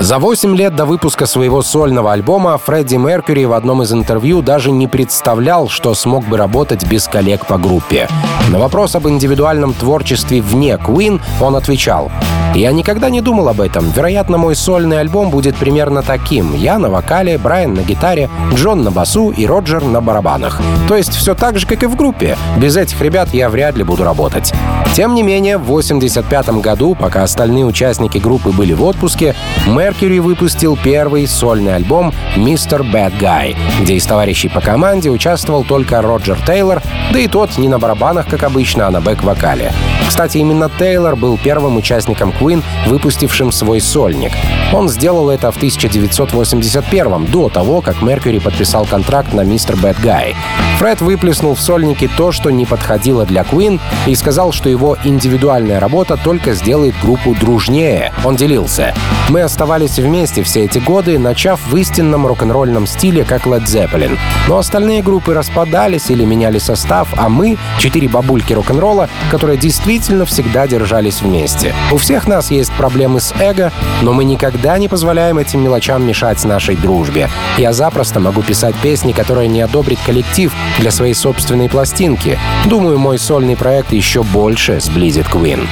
За 0.00 0.18
8 0.18 0.56
лет 0.56 0.74
до 0.74 0.86
выпуска 0.86 1.24
своего 1.24 1.62
сольного 1.62 2.12
альбома 2.12 2.58
Фредди 2.58 2.96
Меркьюри 2.96 3.44
в 3.44 3.52
одном 3.52 3.82
из 3.82 3.92
интервью 3.92 4.42
даже 4.42 4.72
не 4.72 4.88
представлял, 4.88 5.68
что 5.68 5.94
смог 5.94 6.26
бы 6.26 6.36
работать 6.36 6.84
без 6.86 7.06
коллег 7.06 7.46
по 7.46 7.58
группе. 7.58 8.08
На 8.50 8.58
вопрос 8.58 8.96
об 8.96 9.08
индивидуальном 9.08 9.72
творчестве 9.72 10.42
вне 10.42 10.74
Queen 10.74 11.20
он 11.40 11.54
отвечал 11.54 12.10
я 12.54 12.72
никогда 12.72 13.10
не 13.10 13.20
думал 13.20 13.48
об 13.48 13.60
этом. 13.60 13.90
Вероятно, 13.90 14.38
мой 14.38 14.54
сольный 14.54 15.00
альбом 15.00 15.30
будет 15.30 15.56
примерно 15.56 16.02
таким. 16.02 16.54
Я 16.54 16.78
на 16.78 16.88
вокале, 16.88 17.36
Брайан 17.38 17.74
на 17.74 17.80
гитаре, 17.80 18.30
Джон 18.54 18.84
на 18.84 18.90
басу 18.90 19.30
и 19.30 19.46
Роджер 19.46 19.84
на 19.84 20.00
барабанах. 20.00 20.60
То 20.88 20.96
есть 20.96 21.14
все 21.14 21.34
так 21.34 21.58
же, 21.58 21.66
как 21.66 21.82
и 21.82 21.86
в 21.86 21.96
группе. 21.96 22.36
Без 22.56 22.76
этих 22.76 23.00
ребят 23.00 23.32
я 23.32 23.48
вряд 23.48 23.76
ли 23.76 23.82
буду 23.82 24.04
работать. 24.04 24.52
Тем 24.94 25.14
не 25.14 25.24
менее, 25.24 25.58
в 25.58 25.64
85 25.64 26.60
году, 26.60 26.94
пока 26.94 27.24
остальные 27.24 27.64
участники 27.64 28.18
группы 28.18 28.50
были 28.50 28.72
в 28.72 28.84
отпуске, 28.84 29.34
Mercury 29.66 30.20
выпустил 30.20 30.78
первый 30.82 31.26
сольный 31.26 31.74
альбом 31.74 32.12
«Mr. 32.36 32.88
Bad 32.88 33.18
Guy», 33.20 33.56
где 33.80 33.94
из 33.94 34.06
товарищей 34.06 34.48
по 34.48 34.60
команде 34.60 35.10
участвовал 35.10 35.64
только 35.64 36.00
Роджер 36.00 36.38
Тейлор, 36.46 36.80
да 37.12 37.18
и 37.18 37.26
тот 37.26 37.58
не 37.58 37.68
на 37.68 37.80
барабанах, 37.80 38.28
как 38.28 38.44
обычно, 38.44 38.86
а 38.86 38.90
на 38.92 39.00
бэк-вокале. 39.00 39.72
Кстати, 40.06 40.38
именно 40.38 40.70
Тейлор 40.78 41.16
был 41.16 41.38
первым 41.42 41.76
участником 41.76 42.32
Queen, 42.38 42.62
выпустившим 42.86 43.50
свой 43.50 43.80
сольник. 43.80 44.32
Он 44.72 44.88
сделал 44.88 45.30
это 45.30 45.50
в 45.50 45.56
1981 45.56 47.26
до 47.26 47.48
того, 47.48 47.80
как 47.80 48.02
Меркьюри 48.02 48.38
подписал 48.38 48.84
контракт 48.86 49.32
на 49.32 49.40
Mr. 49.40 49.74
Bad 49.80 50.00
Guy. 50.02 50.36
Фред 50.78 51.00
выплеснул 51.00 51.54
в 51.54 51.60
сольнике 51.60 52.08
то, 52.16 52.32
что 52.32 52.50
не 52.50 52.66
подходило 52.66 53.24
для 53.24 53.42
Queen, 53.42 53.80
и 54.06 54.14
сказал, 54.14 54.52
что 54.52 54.68
его 54.68 54.96
индивидуальная 55.04 55.80
работа 55.80 56.16
только 56.16 56.52
сделает 56.52 56.94
группу 57.02 57.34
дружнее. 57.34 58.12
Он 58.24 58.36
делился. 58.36 58.94
«Мы 59.30 59.42
оставались 59.42 59.98
вместе 59.98 60.42
все 60.42 60.64
эти 60.64 60.78
годы, 60.78 61.18
начав 61.18 61.60
в 61.66 61.76
истинном 61.76 62.26
рок-н-ролльном 62.26 62.86
стиле, 62.86 63.24
как 63.24 63.46
Led 63.46 63.64
Zeppelin. 63.64 64.18
Но 64.48 64.58
остальные 64.58 65.02
группы 65.02 65.32
распадались 65.34 66.10
или 66.10 66.24
меняли 66.24 66.58
состав, 66.58 67.08
а 67.16 67.28
мы— 67.28 67.56
четыре 67.78 68.08
бабульки 68.08 68.52
рок-н-ролла, 68.52 69.08
которые 69.30 69.56
действительно 69.56 69.93
всегда 70.26 70.66
держались 70.66 71.22
вместе. 71.22 71.74
У 71.92 71.96
всех 71.96 72.26
нас 72.26 72.50
есть 72.50 72.72
проблемы 72.72 73.20
с 73.20 73.32
эго, 73.38 73.72
но 74.02 74.12
мы 74.12 74.24
никогда 74.24 74.76
не 74.78 74.88
позволяем 74.88 75.38
этим 75.38 75.62
мелочам 75.62 76.06
мешать 76.06 76.40
нашей 76.44 76.76
дружбе. 76.76 77.30
Я 77.58 77.72
запросто 77.72 78.20
могу 78.20 78.42
писать 78.42 78.74
песни, 78.82 79.12
которые 79.12 79.48
не 79.48 79.60
одобрит 79.60 79.98
коллектив 80.04 80.52
для 80.78 80.90
своей 80.90 81.14
собственной 81.14 81.68
пластинки. 81.68 82.38
Думаю, 82.66 82.98
мой 82.98 83.18
сольный 83.18 83.56
проект 83.56 83.92
еще 83.92 84.22
больше 84.22 84.80
сблизит 84.80 85.26
Queen. 85.26 85.66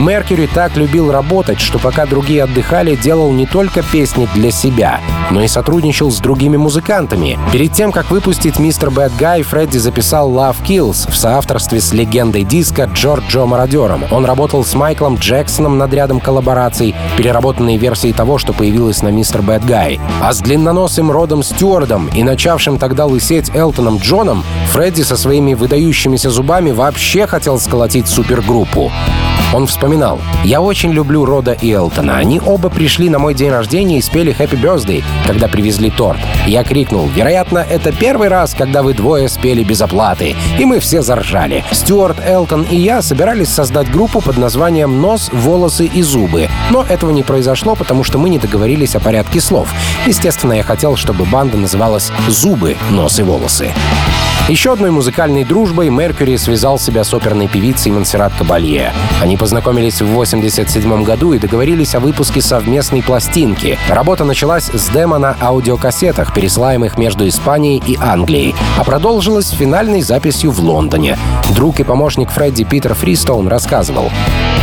Меркьюри 0.00 0.48
так 0.52 0.76
любил 0.76 1.12
работать, 1.12 1.60
что 1.60 1.78
пока 1.78 2.04
другие 2.04 2.42
отдыхали, 2.42 2.96
делал 2.96 3.30
не 3.32 3.46
только 3.46 3.82
песни 3.82 4.28
для 4.34 4.50
себя, 4.50 5.00
но 5.30 5.42
и 5.42 5.46
сотрудничал 5.48 6.10
с 6.10 6.18
другими 6.18 6.56
музыкантами. 6.56 7.38
Перед 7.52 7.72
тем, 7.72 7.92
как 7.92 8.10
выпустить 8.10 8.58
«Мистер 8.58 8.90
Бэд 8.90 9.12
Гай», 9.16 9.42
Фредди 9.42 9.78
записал 9.78 10.32
«Love 10.32 10.56
Kills» 10.66 11.08
в 11.10 11.16
соавторстве 11.16 11.80
с 11.80 11.92
легендой 11.92 12.42
диска 12.42 12.90
Джорджо 12.92 13.46
Мародером. 13.46 14.04
Он 14.10 14.24
работал 14.24 14.64
с 14.64 14.74
Майклом 14.74 15.14
Джексоном 15.14 15.78
над 15.78 15.94
рядом 15.94 16.18
коллабораций, 16.18 16.94
переработанные 17.16 17.78
версии 17.78 18.12
того, 18.12 18.38
что 18.38 18.52
появилось 18.52 19.00
на 19.00 19.08
«Мистер 19.08 19.42
Бэд 19.42 19.64
Гай». 19.64 20.00
А 20.20 20.32
с 20.32 20.40
длинноносым 20.40 21.12
Родом 21.12 21.44
Стюардом 21.44 22.08
и 22.08 22.24
начавшим 22.24 22.78
тогда 22.78 23.06
лысеть 23.06 23.54
Элтоном 23.54 23.98
Джоном, 23.98 24.42
Фредди 24.72 25.02
со 25.02 25.16
своими 25.16 25.54
выдающимися 25.54 26.30
зубами 26.30 26.72
вообще 26.72 27.28
хотел 27.28 27.60
сколотить 27.60 28.08
супергруппу. 28.08 28.90
Он 29.54 29.68
вспоминал, 29.68 30.18
«Я 30.42 30.60
очень 30.60 30.92
люблю 30.92 31.24
Рода 31.24 31.52
и 31.52 31.70
Элтона. 31.70 32.16
Они 32.16 32.40
оба 32.44 32.70
пришли 32.70 33.08
на 33.08 33.20
мой 33.20 33.34
день 33.34 33.50
рождения 33.50 33.98
и 33.98 34.02
спели 34.02 34.34
«Happy 34.36 34.60
Birthday», 34.60 35.04
когда 35.24 35.46
привезли 35.46 35.90
торт. 35.90 36.18
Я 36.48 36.64
крикнул, 36.64 37.06
вероятно, 37.06 37.58
это 37.58 37.92
первый 37.92 38.26
раз, 38.26 38.52
когда 38.52 38.82
вы 38.82 38.94
двое 38.94 39.28
спели 39.28 39.62
без 39.62 39.80
оплаты. 39.80 40.34
И 40.58 40.64
мы 40.64 40.80
все 40.80 41.02
заржали. 41.02 41.62
Стюарт, 41.70 42.16
Элтон 42.26 42.66
и 42.68 42.74
я 42.74 43.00
собирались 43.00 43.48
создать 43.48 43.92
группу 43.92 44.20
под 44.20 44.38
названием 44.38 45.00
«Нос, 45.00 45.30
волосы 45.32 45.86
и 45.86 46.02
зубы». 46.02 46.48
Но 46.70 46.82
этого 46.82 47.12
не 47.12 47.22
произошло, 47.22 47.76
потому 47.76 48.02
что 48.02 48.18
мы 48.18 48.30
не 48.30 48.40
договорились 48.40 48.96
о 48.96 49.00
порядке 49.00 49.40
слов. 49.40 49.68
Естественно, 50.04 50.54
я 50.54 50.64
хотел, 50.64 50.96
чтобы 50.96 51.24
банда 51.26 51.56
называлась 51.56 52.10
«Зубы, 52.26 52.76
нос 52.90 53.20
и 53.20 53.22
волосы». 53.22 53.72
Еще 54.48 54.74
одной 54.74 54.90
музыкальной 54.90 55.42
дружбой 55.42 55.88
Меркьюри 55.88 56.36
связал 56.36 56.78
себя 56.78 57.02
с 57.02 57.14
оперной 57.14 57.48
певицей 57.48 57.90
Монсеррат 57.90 58.34
Кабалье. 58.34 58.92
Они 59.22 59.38
познакомились 59.38 60.02
в 60.02 60.04
1987 60.04 61.02
году 61.02 61.32
и 61.32 61.38
договорились 61.38 61.94
о 61.94 62.00
выпуске 62.00 62.42
совместной 62.42 63.02
пластинки. 63.02 63.78
Работа 63.88 64.24
началась 64.24 64.64
с 64.64 64.90
демо 64.90 65.16
на 65.16 65.34
аудиокассетах, 65.40 66.34
пересылаемых 66.34 66.98
между 66.98 67.26
Испанией 67.26 67.82
и 67.86 67.96
Англией, 67.98 68.54
а 68.76 68.84
продолжилась 68.84 69.48
финальной 69.48 70.02
записью 70.02 70.50
в 70.50 70.60
Лондоне. 70.60 71.16
Друг 71.54 71.80
и 71.80 71.84
помощник 71.84 72.28
Фредди 72.28 72.64
Питер 72.64 72.92
Фристоун 72.92 73.48
рассказывал. 73.48 74.10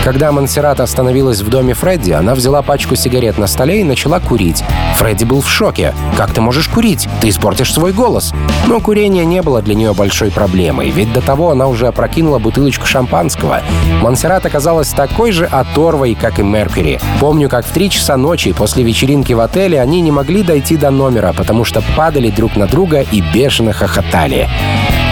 Когда 0.04 0.32
Монсеррат 0.32 0.80
остановилась 0.80 1.42
в 1.42 1.50
доме 1.50 1.74
Фредди, 1.74 2.12
она 2.12 2.34
взяла 2.34 2.62
пачку 2.64 2.96
сигарет 2.96 3.38
на 3.38 3.46
столе 3.46 3.82
и 3.82 3.84
начала 3.84 4.20
курить. 4.20 4.64
Фредди 4.96 5.26
был 5.26 5.42
в 5.42 5.50
шоке. 5.50 5.94
«Как 6.18 6.34
ты 6.34 6.42
можешь 6.42 6.68
курить? 6.68 7.08
Ты 7.22 7.30
испортишь 7.30 7.74
свой 7.74 7.94
голос». 7.94 8.34
Но 8.68 8.80
курение 8.80 9.26
не 9.26 9.42
было 9.42 9.62
для 9.62 9.76
нее 9.76 9.94
большой 9.94 10.32
проблемой, 10.32 10.90
ведь 10.90 11.14
до 11.14 11.22
того 11.22 11.52
она 11.52 11.68
уже 11.68 11.88
опрокинула 11.88 12.40
бутылочку 12.40 12.88
шампанского. 12.88 13.62
Монсеррат 14.02 14.46
оказалась 14.46 14.90
такой 14.90 15.32
же 15.32 15.46
оторвой, 15.46 16.16
как 16.16 16.40
и 16.40 16.44
Меркьюри. 16.44 17.00
Помню, 17.20 17.50
как 17.50 17.66
в 17.66 17.72
три 17.72 17.90
часа 17.90 18.18
ночи 18.18 18.54
после 18.54 18.84
вечеринки 18.84 19.34
в 19.34 19.40
отеле 19.40 19.80
они 19.80 20.02
не 20.02 20.12
могли 20.12 20.42
дойти 20.42 20.78
до 20.78 20.90
номера, 20.90 21.34
потому 21.34 21.64
что 21.64 21.84
падали 21.96 22.30
друг 22.30 22.56
на 22.56 22.66
друга 22.66 23.02
и 23.12 23.22
бешено 23.34 23.74
хохотали. 23.74 24.50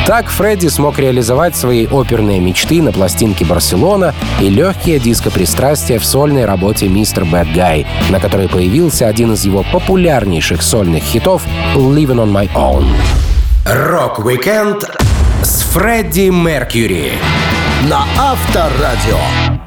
Так 0.10 0.28
Фредди 0.30 0.69
смог 0.69 0.98
реализовать 0.98 1.56
свои 1.56 1.86
оперные 1.86 2.39
мечты 2.39 2.82
на 2.82 2.91
пластинке 2.91 3.45
«Барселона» 3.45 4.15
и 4.41 4.50
легкие 4.50 4.98
дископристрастия 4.98 6.00
в 6.00 6.04
сольной 6.04 6.45
работе 6.45 6.88
«Мистер 6.88 7.26
Bad 7.26 7.54
Guy», 7.54 7.86
на 8.10 8.19
которой 8.19 8.50
появился 8.50 9.08
один 9.08 9.34
из 9.34 9.45
его 9.45 9.63
популярнейших 9.72 10.63
сольных 10.63 11.04
хитов 11.04 11.43
«Living 11.76 12.26
on 12.26 12.32
My 12.32 12.52
Own». 12.56 12.88
Рок-викенд 13.67 14.89
с 15.43 15.62
Фредди 15.74 16.30
Меркьюри 16.32 17.12
на 17.88 18.04
Авторадио. 18.17 19.59